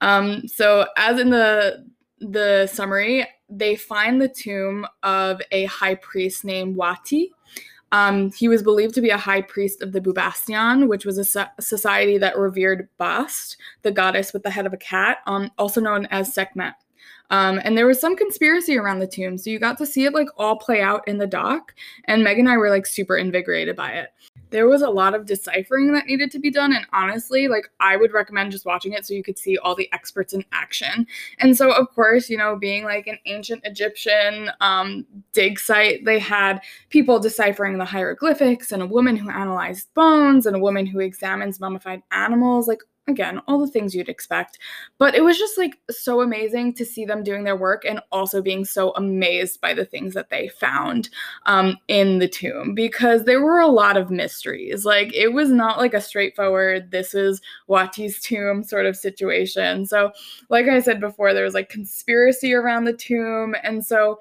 Um, 0.00 0.46
so, 0.46 0.86
as 0.96 1.18
in 1.18 1.30
the 1.30 1.84
the 2.20 2.68
summary, 2.72 3.26
they 3.50 3.74
find 3.74 4.22
the 4.22 4.28
tomb 4.28 4.86
of 5.02 5.42
a 5.50 5.64
high 5.64 5.96
priest 5.96 6.44
named 6.44 6.76
Wahtye. 6.76 7.30
Um, 7.94 8.32
he 8.32 8.48
was 8.48 8.60
believed 8.60 8.92
to 8.96 9.00
be 9.00 9.10
a 9.10 9.16
high 9.16 9.40
priest 9.40 9.80
of 9.80 9.92
the 9.92 10.00
Bubasteion, 10.00 10.88
which 10.88 11.04
was 11.04 11.16
a 11.16 11.24
so- 11.24 11.46
society 11.60 12.18
that 12.18 12.36
revered 12.36 12.88
Bast, 12.98 13.56
the 13.82 13.92
goddess 13.92 14.32
with 14.32 14.42
the 14.42 14.50
head 14.50 14.66
of 14.66 14.72
a 14.72 14.78
cat, 14.78 15.18
um, 15.28 15.48
also 15.58 15.80
known 15.80 16.06
as 16.06 16.34
Sekhmet. 16.34 16.74
Um, 17.30 17.60
and 17.62 17.78
there 17.78 17.86
was 17.86 18.00
some 18.00 18.16
conspiracy 18.16 18.76
around 18.76 18.98
the 18.98 19.06
tomb, 19.06 19.38
so 19.38 19.48
you 19.48 19.60
got 19.60 19.78
to 19.78 19.86
see 19.86 20.06
it 20.06 20.12
like 20.12 20.26
all 20.36 20.56
play 20.56 20.82
out 20.82 21.06
in 21.06 21.18
the 21.18 21.26
doc. 21.28 21.72
And 22.06 22.24
Meg 22.24 22.40
and 22.40 22.48
I 22.48 22.56
were 22.56 22.68
like 22.68 22.84
super 22.84 23.16
invigorated 23.16 23.76
by 23.76 23.92
it 23.92 24.10
there 24.54 24.68
was 24.68 24.82
a 24.82 24.88
lot 24.88 25.14
of 25.14 25.26
deciphering 25.26 25.92
that 25.92 26.06
needed 26.06 26.30
to 26.30 26.38
be 26.38 26.48
done. 26.48 26.72
And 26.72 26.86
honestly, 26.92 27.48
like 27.48 27.68
I 27.80 27.96
would 27.96 28.12
recommend 28.12 28.52
just 28.52 28.64
watching 28.64 28.92
it 28.92 29.04
so 29.04 29.12
you 29.12 29.24
could 29.24 29.36
see 29.36 29.58
all 29.58 29.74
the 29.74 29.92
experts 29.92 30.32
in 30.32 30.44
action. 30.52 31.08
And 31.40 31.56
so, 31.56 31.72
of 31.72 31.92
course, 31.92 32.30
you 32.30 32.38
know, 32.38 32.54
being 32.54 32.84
like 32.84 33.08
an 33.08 33.18
ancient 33.26 33.62
Egyptian 33.64 34.52
um, 34.60 35.06
dig 35.32 35.58
site, 35.58 36.04
they 36.04 36.20
had 36.20 36.60
people 36.88 37.18
deciphering 37.18 37.78
the 37.78 37.84
hieroglyphics 37.84 38.70
and 38.70 38.80
a 38.80 38.86
woman 38.86 39.16
who 39.16 39.28
analyzed 39.28 39.92
bones 39.92 40.46
and 40.46 40.54
a 40.54 40.60
woman 40.60 40.86
who 40.86 41.00
examines 41.00 41.58
mummified 41.58 42.04
animals. 42.12 42.68
Like 42.68 42.82
again, 43.06 43.40
all 43.46 43.58
the 43.58 43.68
things 43.68 43.94
you'd 43.94 44.08
expect. 44.08 44.58
But 44.98 45.14
it 45.14 45.22
was 45.22 45.38
just 45.38 45.58
like 45.58 45.78
so 45.90 46.22
amazing 46.22 46.74
to 46.74 46.84
see 46.84 47.04
them 47.04 47.22
doing 47.22 47.44
their 47.44 47.56
work 47.56 47.84
and 47.84 48.00
also 48.10 48.40
being 48.40 48.64
so 48.64 48.92
amazed 48.92 49.60
by 49.60 49.74
the 49.74 49.84
things 49.84 50.14
that 50.14 50.30
they 50.30 50.48
found 50.48 51.10
um, 51.46 51.76
in 51.88 52.18
the 52.18 52.28
tomb 52.28 52.74
because 52.74 53.24
there 53.24 53.42
were 53.42 53.60
a 53.60 53.68
lot 53.68 53.96
of 53.96 54.10
mysteries. 54.10 54.84
Like 54.84 55.12
it 55.14 55.32
was 55.32 55.50
not 55.50 55.78
like 55.78 55.94
a 55.94 56.00
straightforward, 56.00 56.90
this 56.90 57.14
is 57.14 57.40
Wahtye's 57.68 58.20
tomb 58.20 58.62
sort 58.62 58.86
of 58.86 58.96
situation. 58.96 59.86
So, 59.86 60.12
like 60.48 60.66
I 60.66 60.80
said 60.80 61.00
before, 61.00 61.34
there 61.34 61.44
was 61.44 61.54
like 61.54 61.68
conspiracy 61.68 62.54
around 62.54 62.84
the 62.84 62.92
tomb. 62.92 63.54
And 63.62 63.84
so, 63.84 64.18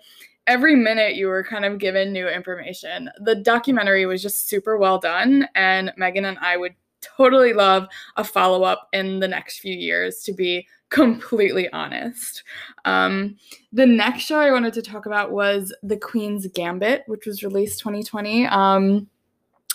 every 0.48 0.76
minute 0.76 1.16
you 1.16 1.28
were 1.28 1.44
kind 1.44 1.64
of 1.64 1.78
given 1.78 2.12
new 2.12 2.28
information. 2.28 3.10
The 3.20 3.36
documentary 3.36 4.06
was 4.06 4.22
just 4.22 4.50
super 4.50 4.78
well 4.78 5.00
done, 5.00 5.48
and 5.56 5.94
Megan 5.96 6.26
and 6.26 6.38
I 6.40 6.58
would 6.58 6.76
totally 7.18 7.54
love 7.54 7.88
a 8.16 8.24
follow 8.24 8.64
up 8.64 8.88
in 8.94 9.20
the 9.20 9.28
next 9.28 9.60
few 9.60 9.74
years, 9.74 10.22
to 10.24 10.34
be 10.34 10.68
completely 10.90 11.72
honest. 11.74 12.44
Um, 12.86 13.38
the 13.72 13.86
next 13.86 14.24
show 14.24 14.40
I 14.40 14.52
wanted 14.52 14.74
to 14.74 14.82
talk 14.82 15.06
about 15.06 15.32
was 15.32 15.74
The 15.84 15.98
Queen's 15.98 16.48
Gambit, 16.48 17.04
which 17.08 17.26
was 17.26 17.44
released 17.44 17.80
2020. 17.80 18.46
Um, 18.48 19.08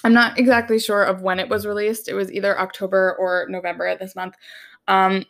I'm 0.04 0.12
not 0.12 0.38
exactly 0.38 0.78
sure 0.78 1.02
of 1.02 1.22
when 1.22 1.40
it 1.40 1.48
was 1.48 1.66
released. 1.66 2.08
It 2.08 2.14
was 2.14 2.32
either 2.32 2.58
October 2.58 3.16
or 3.18 3.46
November 3.48 3.96
this 3.98 4.14
month. 4.14 4.34
Um, 4.86 5.24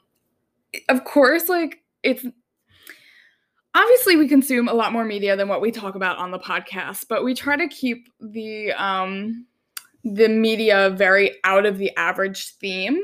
of 0.89 1.05
course, 1.05 1.49
like 1.49 1.83
it's 2.03 2.25
obviously 3.75 4.17
we 4.17 4.29
consume 4.29 4.69
a 4.69 4.75
lot 4.75 4.93
more 4.93 5.05
media 5.05 5.37
than 5.37 5.49
what 5.49 5.61
we 5.61 5.71
talk 5.71 5.95
about 5.95 6.19
on 6.19 6.31
the 6.31 6.39
podcast, 6.39 7.07
but 7.09 7.25
we 7.25 7.35
try 7.35 7.57
to 7.57 7.69
keep 7.69 8.09
the 8.21 8.73
um 8.73 9.47
the 10.14 10.29
media 10.29 10.90
very 10.90 11.37
out 11.44 11.66
of 11.66 11.79
the 11.79 11.94
average 11.97 12.59
themed. 12.59 12.97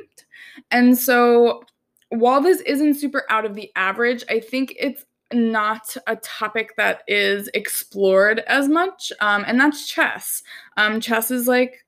And 0.71 0.97
so 0.97 1.63
while 2.11 2.41
this 2.41 2.61
isn't 2.61 2.95
super 2.95 3.25
out 3.31 3.45
of 3.45 3.55
the 3.55 3.71
average, 3.77 4.25
I 4.29 4.41
think 4.41 4.75
it's 4.79 5.05
not 5.33 5.97
a 6.07 6.17
topic 6.17 6.77
that 6.77 7.03
is 7.09 7.49
explored 7.55 8.41
as 8.47 8.69
much. 8.69 9.13
Um, 9.21 9.45
and 9.47 9.59
that's 9.59 9.89
chess. 9.89 10.43
Um, 10.77 11.01
chess 11.01 11.31
is 11.31 11.49
like 11.49 11.84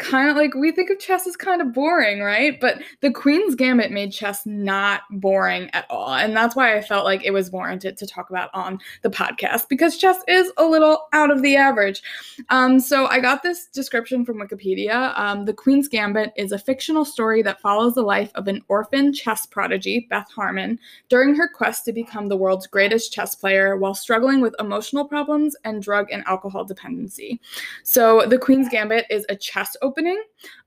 kind 0.00 0.30
of 0.30 0.36
like 0.36 0.54
we 0.54 0.72
think 0.72 0.88
of 0.88 0.98
chess 0.98 1.26
as 1.26 1.36
kind 1.36 1.60
of 1.60 1.74
boring, 1.74 2.20
right? 2.20 2.58
But 2.58 2.82
the 3.00 3.10
Queen's 3.10 3.54
Gambit 3.54 3.92
made 3.92 4.12
chess 4.12 4.46
not 4.46 5.02
boring 5.10 5.68
at 5.74 5.86
all. 5.90 6.14
And 6.14 6.34
that's 6.34 6.56
why 6.56 6.76
I 6.76 6.80
felt 6.80 7.04
like 7.04 7.22
it 7.22 7.32
was 7.32 7.50
warranted 7.50 7.98
to 7.98 8.06
talk 8.06 8.30
about 8.30 8.48
on 8.54 8.80
the 9.02 9.10
podcast 9.10 9.68
because 9.68 9.98
chess 9.98 10.16
is 10.26 10.50
a 10.56 10.64
little 10.64 11.06
out 11.12 11.30
of 11.30 11.42
the 11.42 11.54
average. 11.54 12.02
Um, 12.48 12.80
so 12.80 13.06
I 13.06 13.20
got 13.20 13.42
this 13.42 13.66
description 13.66 14.24
from 14.24 14.38
Wikipedia. 14.38 15.16
Um, 15.18 15.44
the 15.44 15.52
Queen's 15.52 15.86
Gambit 15.86 16.32
is 16.34 16.52
a 16.52 16.58
fictional 16.58 17.04
story 17.04 17.42
that 17.42 17.60
follows 17.60 17.94
the 17.94 18.02
life 18.02 18.32
of 18.34 18.48
an 18.48 18.62
orphan 18.68 19.12
chess 19.12 19.44
prodigy, 19.44 20.06
Beth 20.08 20.30
Harmon, 20.34 20.78
during 21.10 21.34
her 21.34 21.48
quest 21.48 21.84
to 21.84 21.92
become 21.92 22.28
the 22.28 22.36
world's 22.36 22.66
greatest 22.66 23.12
chess 23.12 23.34
player 23.34 23.76
while 23.76 23.94
struggling 23.94 24.40
with 24.40 24.54
emotional 24.58 25.04
problems 25.04 25.54
and 25.64 25.82
drug 25.82 26.06
and 26.10 26.24
alcohol 26.26 26.64
dependency. 26.64 27.38
So 27.82 28.24
the 28.26 28.38
Queen's 28.38 28.70
Gambit 28.70 29.04
is 29.10 29.26
a 29.28 29.36
chess 29.36 29.76
opening. 29.90 30.22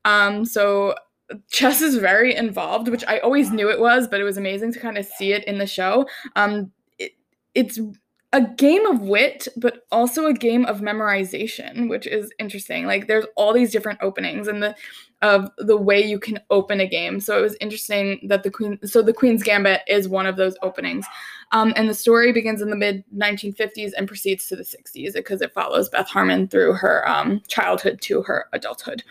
Um, 0.05 0.45
so 0.45 0.95
chess 1.49 1.81
is 1.81 1.95
very 1.97 2.35
involved, 2.35 2.87
which 2.89 3.03
I 3.07 3.19
always 3.19 3.51
knew 3.51 3.69
it 3.69 3.79
was, 3.79 4.07
but 4.07 4.19
it 4.19 4.23
was 4.23 4.37
amazing 4.37 4.73
to 4.73 4.79
kind 4.79 4.97
of 4.97 5.05
see 5.05 5.33
it 5.33 5.43
in 5.45 5.57
the 5.57 5.65
show. 5.65 6.05
Um, 6.35 6.71
it, 6.99 7.13
it's 7.55 7.79
a 8.33 8.41
game 8.41 8.85
of 8.87 9.01
wit, 9.01 9.47
but 9.55 9.85
also 9.91 10.25
a 10.25 10.33
game 10.33 10.65
of 10.65 10.81
memorization, 10.81 11.87
which 11.87 12.07
is 12.07 12.31
interesting. 12.39 12.87
Like 12.87 13.07
there's 13.07 13.25
all 13.35 13.53
these 13.53 13.71
different 13.71 13.99
openings 14.01 14.47
and 14.47 14.61
the 14.61 14.75
of 15.21 15.49
the 15.57 15.77
way 15.77 16.03
you 16.03 16.19
can 16.19 16.39
open 16.49 16.81
a 16.81 16.87
game. 16.87 17.21
So 17.21 17.37
it 17.37 17.41
was 17.41 17.55
interesting 17.61 18.19
that 18.27 18.43
the 18.43 18.51
queen. 18.51 18.77
So 18.83 19.01
the 19.01 19.13
Queen's 19.13 19.43
Gambit 19.43 19.81
is 19.87 20.09
one 20.09 20.25
of 20.25 20.35
those 20.35 20.55
openings, 20.61 21.05
um, 21.51 21.73
and 21.75 21.87
the 21.87 21.93
story 21.93 22.33
begins 22.33 22.61
in 22.61 22.69
the 22.69 22.75
mid 22.75 23.03
1950s 23.15 23.91
and 23.95 24.07
proceeds 24.07 24.47
to 24.47 24.55
the 24.55 24.63
60s 24.63 25.13
because 25.13 25.41
it 25.41 25.53
follows 25.53 25.87
Beth 25.87 26.09
Harmon 26.09 26.47
through 26.47 26.73
her 26.73 27.07
um, 27.07 27.41
childhood 27.47 28.01
to 28.01 28.23
her 28.23 28.47
adulthood. 28.51 29.03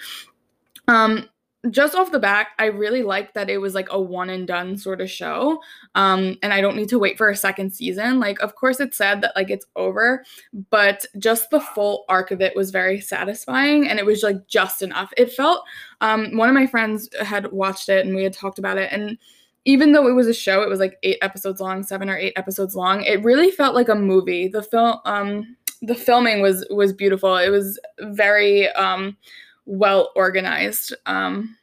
Um, 0.89 1.29
just 1.71 1.95
off 1.95 2.11
the 2.11 2.19
back, 2.19 2.49
I 2.59 2.67
really 2.67 3.03
liked 3.03 3.35
that 3.35 3.49
it 3.49 3.59
was 3.59 3.75
like 3.75 3.89
a 3.93 4.01
one 4.01 4.31
and 4.31 4.47
done 4.47 4.77
sort 4.77 5.01
of 5.01 5.09
show. 5.09 5.61
Um, 5.95 6.37
and 6.43 6.53
I 6.53 6.61
don't 6.61 6.77
need 6.77 6.89
to 6.89 6.99
wait 6.99 7.17
for 7.17 7.29
a 7.29 7.37
second 7.37 7.71
season. 7.73 8.19
Like, 8.19 8.41
of 8.41 8.57
course, 8.57 8.81
it's 8.81 8.97
sad 8.97 9.21
that 9.21 9.37
like 9.37 9.49
it's 9.49 9.67
over, 9.77 10.25
but 10.71 11.07
just 11.19 11.51
the 11.51 11.61
full 11.61 12.05
arc 12.09 12.33
of 12.33 12.41
it 12.41 12.57
was 12.57 12.71
very 12.73 13.01
satisfying 13.01 13.89
and 13.89 13.99
it 14.01 14.07
was 14.07 14.23
like 14.23 14.47
just 14.49 14.83
enough. 14.83 15.13
It 15.17 15.33
felt 15.33 15.63
um 16.01 16.37
one 16.37 16.49
of 16.49 16.55
my 16.55 16.67
friends 16.67 17.09
had 17.21 17.53
watched 17.53 17.89
it 17.89 18.05
and 18.05 18.15
we 18.15 18.25
had 18.25 18.33
talked 18.33 18.59
about 18.59 18.79
it 18.79 18.91
and 18.93 19.17
even 19.65 19.93
though 19.93 20.09
it 20.09 20.13
was 20.15 20.27
a 20.27 20.35
show, 20.35 20.63
it 20.63 20.69
was 20.69 20.81
like 20.81 20.99
eight 21.05 21.19
episodes 21.23 21.61
long, 21.61 21.85
seven 21.85 22.11
or 22.11 22.17
eight 22.17 22.33
episodes 22.35 22.75
long. 22.75 23.03
It 23.03 23.23
really 23.23 23.53
felt 23.53 23.77
like 23.77 23.89
a 23.89 23.95
movie. 23.95 24.49
The 24.49 24.63
film 24.63 24.99
um 25.05 25.57
the 25.83 25.95
filming 25.95 26.43
was 26.43 26.67
was 26.71 26.93
beautiful. 26.93 27.37
It 27.37 27.51
was 27.51 27.79
very 28.01 28.69
um 28.71 29.17
well 29.67 30.11
organized. 30.17 30.95
Um, 31.07 31.57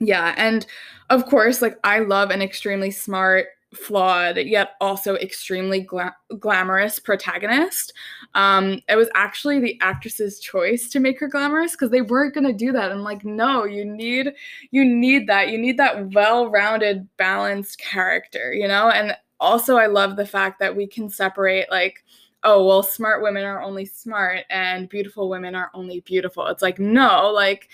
yeah, 0.00 0.34
and 0.36 0.66
of 1.10 1.26
course, 1.26 1.60
like 1.60 1.78
I 1.84 2.00
love 2.00 2.30
an 2.30 2.40
extremely 2.40 2.90
smart, 2.90 3.46
flawed 3.74 4.36
yet 4.36 4.70
also 4.80 5.14
extremely 5.16 5.80
gla- 5.80 6.16
glamorous 6.38 6.98
protagonist. 6.98 7.92
Um, 8.34 8.80
it 8.88 8.96
was 8.96 9.08
actually 9.14 9.60
the 9.60 9.78
actress's 9.80 10.40
choice 10.40 10.88
to 10.90 11.00
make 11.00 11.20
her 11.20 11.28
glamorous 11.28 11.72
because 11.72 11.90
they 11.90 12.02
weren't 12.02 12.34
gonna 12.34 12.52
do 12.52 12.72
that. 12.72 12.90
I'm 12.90 13.02
like, 13.02 13.24
no, 13.24 13.64
you 13.64 13.84
need 13.84 14.32
you 14.70 14.84
need 14.84 15.26
that. 15.28 15.50
You 15.50 15.58
need 15.58 15.76
that 15.78 16.12
well-rounded, 16.14 17.06
balanced 17.16 17.78
character, 17.78 18.52
you 18.52 18.66
know. 18.66 18.90
And 18.90 19.14
also, 19.38 19.76
I 19.76 19.86
love 19.86 20.16
the 20.16 20.26
fact 20.26 20.60
that 20.60 20.76
we 20.76 20.86
can 20.86 21.08
separate 21.08 21.70
like 21.70 22.04
oh 22.44 22.64
well 22.64 22.82
smart 22.82 23.22
women 23.22 23.44
are 23.44 23.62
only 23.62 23.84
smart 23.84 24.44
and 24.50 24.88
beautiful 24.88 25.28
women 25.28 25.54
are 25.54 25.70
only 25.74 26.00
beautiful. 26.00 26.46
It's 26.46 26.62
like 26.62 26.78
no 26.78 27.30
like 27.34 27.68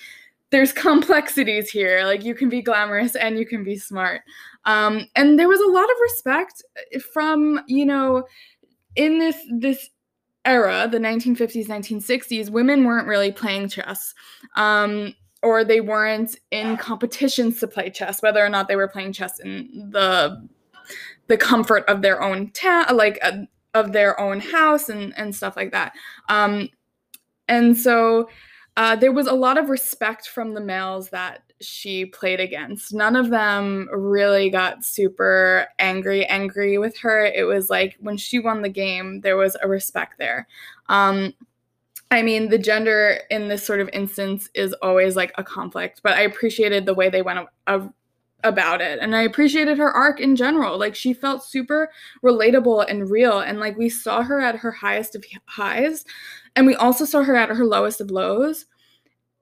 there's 0.50 0.72
complexities 0.72 1.70
here. 1.70 2.04
Like 2.04 2.24
you 2.24 2.34
can 2.34 2.48
be 2.48 2.62
glamorous 2.62 3.16
and 3.16 3.38
you 3.38 3.46
can 3.46 3.64
be 3.64 3.76
smart. 3.76 4.22
Um, 4.64 5.06
and 5.14 5.38
there 5.38 5.48
was 5.48 5.60
a 5.60 5.70
lot 5.70 5.84
of 5.84 5.96
respect 6.02 6.62
from 7.12 7.60
you 7.66 7.86
know 7.86 8.26
in 8.96 9.18
this 9.18 9.36
this 9.50 9.90
era 10.44 10.88
the 10.90 10.98
1950s 10.98 11.66
1960s 11.66 12.50
women 12.50 12.84
weren't 12.84 13.08
really 13.08 13.32
playing 13.32 13.68
chess 13.68 14.14
um, 14.54 15.12
or 15.42 15.64
they 15.64 15.80
weren't 15.80 16.36
in 16.52 16.76
competitions 16.76 17.58
to 17.58 17.66
play 17.66 17.90
chess 17.90 18.22
whether 18.22 18.44
or 18.44 18.48
not 18.48 18.68
they 18.68 18.76
were 18.76 18.88
playing 18.88 19.12
chess 19.12 19.40
in 19.40 19.90
the 19.90 20.48
the 21.26 21.36
comfort 21.36 21.84
of 21.88 22.00
their 22.00 22.22
own 22.22 22.48
town 22.52 22.84
like 22.96 23.18
uh, 23.22 23.38
of 23.80 23.92
their 23.92 24.18
own 24.20 24.40
house 24.40 24.88
and 24.88 25.16
and 25.16 25.34
stuff 25.34 25.56
like 25.56 25.72
that 25.72 25.92
um, 26.28 26.68
and 27.48 27.76
so 27.76 28.28
uh, 28.76 28.94
there 28.94 29.12
was 29.12 29.26
a 29.26 29.32
lot 29.32 29.56
of 29.56 29.70
respect 29.70 30.28
from 30.28 30.52
the 30.52 30.60
males 30.60 31.08
that 31.08 31.42
she 31.60 32.04
played 32.04 32.40
against. 32.40 32.92
None 32.92 33.16
of 33.16 33.30
them 33.30 33.88
really 33.92 34.50
got 34.50 34.84
super 34.84 35.66
angry, 35.78 36.26
angry 36.26 36.76
with 36.76 36.98
her. 36.98 37.24
It 37.24 37.44
was 37.44 37.70
like 37.70 37.96
when 38.00 38.16
she 38.16 38.38
won 38.38 38.60
the 38.60 38.68
game, 38.68 39.20
there 39.22 39.36
was 39.36 39.56
a 39.62 39.68
respect 39.68 40.18
there. 40.18 40.46
Um, 40.88 41.32
I 42.10 42.22
mean, 42.22 42.50
the 42.50 42.58
gender 42.58 43.20
in 43.30 43.48
this 43.48 43.66
sort 43.66 43.80
of 43.80 43.88
instance 43.92 44.48
is 44.54 44.74
always 44.74 45.16
like 45.16 45.32
a 45.38 45.44
conflict, 45.44 46.02
but 46.02 46.12
I 46.12 46.22
appreciated 46.22 46.84
the 46.84 46.94
way 46.94 47.08
they 47.08 47.22
went 47.22 47.48
about 48.46 48.80
it. 48.80 48.98
And 49.00 49.14
I 49.14 49.22
appreciated 49.22 49.78
her 49.78 49.90
arc 49.90 50.20
in 50.20 50.36
general. 50.36 50.78
Like, 50.78 50.94
she 50.94 51.12
felt 51.12 51.44
super 51.44 51.90
relatable 52.24 52.86
and 52.88 53.10
real. 53.10 53.40
And 53.40 53.60
like, 53.60 53.76
we 53.76 53.88
saw 53.88 54.22
her 54.22 54.40
at 54.40 54.56
her 54.56 54.72
highest 54.72 55.14
of 55.14 55.24
highs, 55.46 56.04
and 56.54 56.66
we 56.66 56.74
also 56.74 57.04
saw 57.04 57.22
her 57.22 57.36
at 57.36 57.50
her 57.50 57.64
lowest 57.64 58.00
of 58.00 58.10
lows 58.10 58.66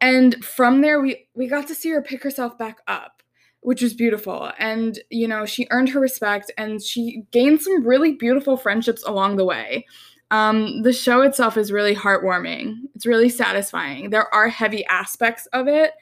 and 0.04 0.44
from 0.44 0.82
there 0.82 1.00
we 1.00 1.26
we 1.34 1.46
got 1.48 1.66
to 1.66 1.74
see 1.74 1.90
her 1.90 2.02
pick 2.02 2.22
herself 2.22 2.56
back 2.58 2.78
up 2.86 3.22
which 3.60 3.80
was 3.80 3.94
beautiful 3.94 4.52
and 4.58 4.98
you 5.10 5.26
know 5.26 5.46
she 5.46 5.66
earned 5.70 5.88
her 5.88 6.00
respect 6.00 6.52
and 6.58 6.82
she 6.82 7.22
gained 7.30 7.62
some 7.62 7.86
really 7.86 8.12
beautiful 8.12 8.56
friendships 8.56 9.02
along 9.04 9.36
the 9.36 9.44
way 9.44 9.86
um, 10.30 10.82
the 10.82 10.92
show 10.92 11.20
itself 11.20 11.56
is 11.56 11.72
really 11.72 11.94
heartwarming 11.94 12.76
it's 12.94 13.06
really 13.06 13.28
satisfying 13.28 14.10
there 14.10 14.32
are 14.34 14.48
heavy 14.48 14.84
aspects 14.86 15.46
of 15.52 15.68
it 15.68 15.92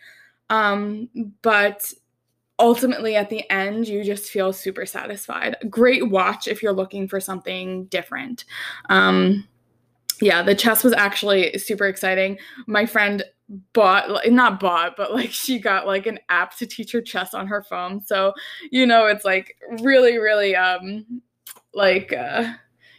um, 0.50 1.08
but 1.42 1.92
ultimately 2.62 3.16
at 3.16 3.28
the 3.28 3.48
end 3.50 3.88
you 3.88 4.04
just 4.04 4.30
feel 4.30 4.52
super 4.52 4.86
satisfied. 4.86 5.56
Great 5.68 6.08
watch 6.08 6.46
if 6.46 6.62
you're 6.62 6.72
looking 6.72 7.08
for 7.08 7.20
something 7.20 7.86
different. 7.86 8.44
Um, 8.88 9.46
yeah 10.20 10.42
the 10.42 10.54
chess 10.54 10.84
was 10.84 10.92
actually 10.92 11.58
super 11.58 11.86
exciting. 11.86 12.38
My 12.66 12.86
friend 12.86 13.24
bought 13.74 14.08
not 14.30 14.60
bought 14.60 14.96
but 14.96 15.12
like 15.12 15.30
she 15.30 15.58
got 15.58 15.86
like 15.86 16.06
an 16.06 16.18
app 16.28 16.56
to 16.56 16.66
teach 16.66 16.92
her 16.92 17.02
chess 17.02 17.34
on 17.34 17.48
her 17.48 17.62
phone. 17.64 18.00
So 18.00 18.32
you 18.70 18.86
know 18.86 19.06
it's 19.06 19.24
like 19.24 19.56
really 19.80 20.18
really 20.18 20.54
um 20.54 21.04
like 21.74 22.12
uh 22.12 22.52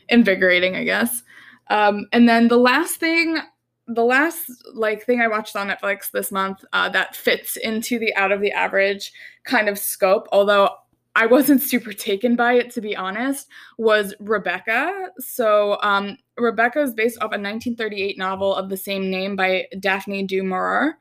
invigorating 0.09 0.75
i 0.75 0.83
guess. 0.83 1.23
Um 1.69 2.05
and 2.11 2.27
then 2.27 2.49
the 2.49 2.57
last 2.57 2.97
thing 2.97 3.39
the 3.87 4.03
last 4.03 4.49
like 4.73 5.05
thing 5.05 5.21
i 5.21 5.27
watched 5.27 5.55
on 5.55 5.67
netflix 5.67 6.09
this 6.11 6.31
month 6.31 6.63
uh, 6.73 6.87
that 6.89 7.15
fits 7.15 7.57
into 7.57 7.99
the 7.99 8.13
out 8.15 8.31
of 8.31 8.39
the 8.41 8.51
average 8.51 9.11
kind 9.45 9.67
of 9.67 9.77
scope 9.77 10.27
although 10.31 10.69
I 11.15 11.25
wasn't 11.25 11.61
super 11.71 11.93
taken 11.93 12.35
by 12.35 12.53
it, 12.53 12.71
to 12.71 12.81
be 12.81 12.95
honest, 12.95 13.47
was 13.77 14.13
Rebecca. 14.19 15.09
So, 15.19 15.77
um, 15.81 16.17
Rebecca 16.37 16.81
is 16.81 16.93
based 16.93 17.17
off 17.19 17.25
a 17.25 17.37
1938 17.37 18.17
novel 18.17 18.55
of 18.55 18.69
the 18.69 18.77
same 18.77 19.11
name 19.11 19.35
by 19.35 19.67
Daphne 19.79 20.23
du 20.23 20.43
Maurier. 20.43 20.97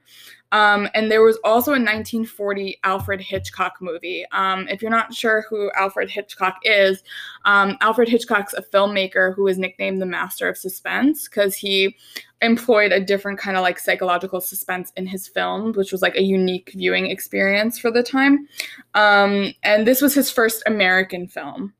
Um, 0.52 0.86
and 0.92 1.10
there 1.10 1.22
was 1.22 1.38
also 1.44 1.70
a 1.70 1.80
1940 1.80 2.78
Alfred 2.84 3.22
Hitchcock 3.22 3.72
movie. 3.80 4.26
Um, 4.32 4.68
if 4.68 4.82
you're 4.82 4.90
not 4.90 5.14
sure 5.14 5.46
who 5.48 5.70
Alfred 5.74 6.10
Hitchcock 6.10 6.58
is, 6.62 7.02
um, 7.46 7.78
Alfred 7.80 8.10
Hitchcock's 8.10 8.52
a 8.52 8.60
filmmaker 8.60 9.34
who 9.34 9.46
is 9.46 9.56
nicknamed 9.56 10.02
the 10.02 10.06
Master 10.06 10.46
of 10.50 10.58
Suspense 10.58 11.26
because 11.26 11.54
he 11.54 11.96
employed 12.42 12.92
a 12.92 13.00
different 13.00 13.38
kind 13.38 13.56
of 13.56 13.62
like 13.62 13.78
psychological 13.78 14.40
suspense 14.40 14.92
in 14.96 15.06
his 15.06 15.28
film, 15.28 15.72
which 15.72 15.92
was 15.92 16.02
like 16.02 16.16
a 16.16 16.22
unique 16.22 16.72
viewing 16.74 17.06
experience 17.06 17.78
for 17.78 17.90
the 17.90 18.02
time. 18.02 18.46
Um, 18.94 19.54
and 19.62 19.86
this 19.86 20.02
was 20.02 20.14
his 20.14 20.30
first 20.30 20.62
American 20.66 21.28
film. 21.28 21.72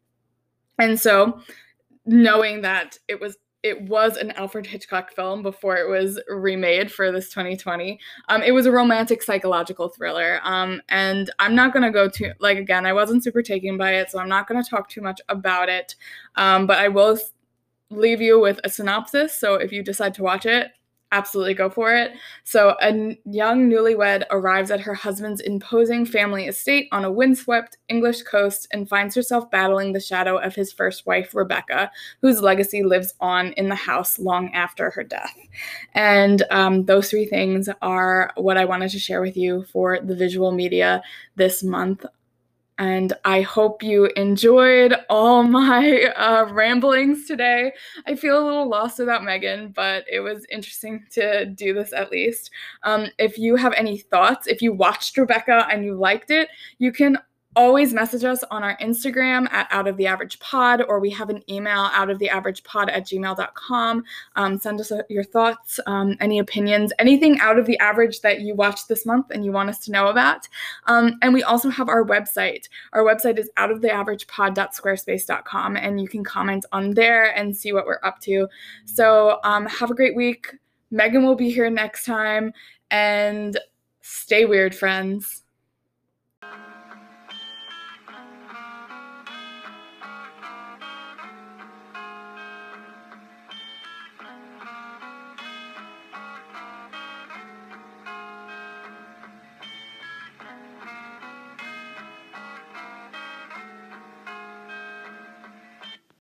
And 0.79 0.99
so, 0.99 1.41
knowing 2.07 2.63
that 2.63 2.99
it 3.09 3.21
was 3.21 3.37
it 3.63 3.81
was 3.83 4.17
an 4.17 4.33
Alfred 4.33 4.67
Hitchcock 4.67 5.13
film 5.13 5.43
before 5.43 5.77
it 5.77 5.89
was 5.89 6.21
remade 6.29 6.91
for 6.91 7.13
this 7.13 7.29
2020. 7.29 7.99
Um, 8.29 8.43
it 8.43 8.51
was 8.51 8.67
a 8.67 8.73
romantic 8.73 9.23
psychological 9.23 9.89
thriller. 9.89 10.41
Um, 10.43 10.83
and 10.89 11.31
I'm 11.39 11.55
not 11.55 11.73
going 11.73 11.85
to 11.85 11.91
go 11.91 12.09
too, 12.09 12.33
like, 12.41 12.59
again, 12.59 12.87
I 12.87 12.93
wasn't 12.93 13.23
super 13.23 13.41
taken 13.41 13.79
by 13.79 13.93
it, 13.93 14.11
so 14.11 14.19
I'm 14.19 14.29
not 14.29 14.49
going 14.49 14.63
to 14.63 14.69
talk 14.69 14.89
too 14.89 15.01
much 15.01 15.21
about 15.29 15.69
it. 15.69 15.95
Um, 16.35 16.67
but 16.67 16.79
I 16.79 16.89
will 16.89 17.17
leave 17.93 18.21
you 18.21 18.41
with 18.41 18.61
a 18.65 18.69
synopsis. 18.69 19.35
So 19.35 19.55
if 19.55 19.73
you 19.73 19.83
decide 19.83 20.15
to 20.15 20.23
watch 20.23 20.47
it, 20.47 20.73
absolutely 21.13 21.55
go 21.55 21.71
for 21.71 21.95
it. 21.95 22.13
So, 22.43 22.75
a 22.83 23.17
young 23.25 23.71
newlywed 23.71 24.25
arrives 24.31 24.71
at 24.71 24.81
her 24.81 24.95
husband's 24.95 25.41
imposing 25.41 26.07
family 26.07 26.47
estate 26.47 26.89
on 26.91 27.05
a 27.05 27.13
windswept 27.13 27.77
English 27.89 28.23
coast 28.23 28.67
and 28.73 28.89
finds 28.89 29.15
herself 29.15 29.51
battling 29.51 29.93
the 29.93 30.01
shadow 30.01 30.39
of 30.39 30.55
his 30.55 30.73
first 30.73 31.07
wife, 31.07 31.35
Rebecca, 31.35 31.91
whose 32.23 32.41
legacy 32.41 32.83
lives 32.83 33.15
on 33.21 33.53
in 33.53 33.69
the 33.69 33.75
house 33.75 34.19
long 34.19 34.53
after 34.55 34.91
her 34.91 35.05
death. 35.05 35.37
And 35.95 36.43
um, 36.51 36.87
those 36.87 37.11
three 37.11 37.27
things 37.27 37.69
are 37.83 38.33
what 38.37 38.57
I 38.57 38.65
wanted 38.65 38.91
to 38.91 38.99
share 38.99 39.21
with 39.21 39.37
you 39.37 39.65
for 39.65 40.01
the 40.01 40.17
visual 40.17 40.51
media 40.51 41.03
this 41.37 41.63
month. 41.63 42.05
And 42.79 43.13
I 43.25 43.43
hope 43.43 43.83
you 43.83 44.07
enjoyed 44.17 44.95
all 45.11 45.43
my 45.61 46.05
uh, 46.17 46.47
ramblings 46.51 47.27
today. 47.27 47.73
I 48.07 48.15
feel 48.15 48.43
a 48.43 48.45
little 48.45 48.69
lost 48.69 48.99
without 48.99 49.25
Megan, 49.25 49.69
but 49.69 50.05
it 50.11 50.21
was 50.21 50.47
interesting 50.51 51.05
to 51.13 51.47
do 51.47 51.75
this 51.75 51.93
at 51.93 52.11
least. 52.11 52.51
Um, 52.83 53.09
if 53.19 53.39
you 53.39 53.57
have 53.57 53.75
any 53.75 53.99
thoughts, 53.99 54.47
if 54.47 54.63
you 54.63 54.73
watched 54.73 55.17
Rebecca 55.17 55.67
and 55.71 55.85
you 55.85 55.95
liked 55.95 56.31
it, 56.31 56.49
you 56.79 56.93
can 56.93 57.19
always 57.57 57.93
message 57.93 58.25
us 58.25 58.43
on 58.51 58.63
our 58.63 58.77
Instagram 58.79 59.51
at 59.53 59.69
Out 59.71 59.89
of 59.89 59.97
the 59.97 60.07
Average 60.07 60.39
Pod, 60.39 60.83
or 60.89 61.01
we 61.01 61.11
have 61.11 61.29
an 61.29 61.43
email 61.51 61.91
out 61.93 62.09
of 62.09 62.19
the 62.19 62.31
average 62.31 62.63
pod 62.65 62.89
at 62.89 63.07
gmail.com. 63.07 64.05
Um, 64.37 64.59
send 64.59 64.81
us 64.81 64.93
your 65.09 65.25
thoughts, 65.25 65.79
um, 65.87 66.17
any 66.21 66.39
opinions, 66.39 66.93
anything 66.99 67.39
out 67.41 67.59
of 67.59 67.67
the 67.67 67.79
average 67.79 68.21
that 68.21 68.41
you 68.41 68.55
watched 68.55 68.89
this 68.89 69.05
month 69.05 69.27
and 69.31 69.45
you 69.45 69.53
want 69.53 69.69
us 69.69 69.79
to 69.81 69.91
know 69.91 70.09
about. 70.09 70.49
Um, 70.87 71.19
and 71.23 71.35
we 71.35 71.43
also 71.43 71.69
have 71.69 71.89
our 71.89 72.05
website. 72.05 72.69
Our 72.93 73.03
website 73.03 73.39
is 73.39 73.51
out 73.57 73.71
of 73.71 73.83
the 73.83 73.91
average 73.91 74.13
outoftheaveragepod.squarespace.com, 74.27 75.77
and 75.77 76.01
you 76.01 76.09
can 76.09 76.25
comment 76.25 76.65
on 76.73 76.93
there 76.93 77.37
and 77.37 77.57
see 77.57 77.73
what 77.73 77.87
we're 77.87 78.01
up 78.03 78.21
to. 78.21 78.49
So 78.85 79.39
um, 79.45 79.67
have 79.67 79.91
a 79.91 79.95
great 79.95 80.17
week. 80.17 80.55
Megan 80.91 81.25
will 81.25 81.37
be 81.37 81.51
here 81.51 81.71
next 81.71 82.05
time, 82.05 82.53
and 82.91 83.59
stay 84.03 84.45
weird, 84.45 84.75
friends. 84.75 85.42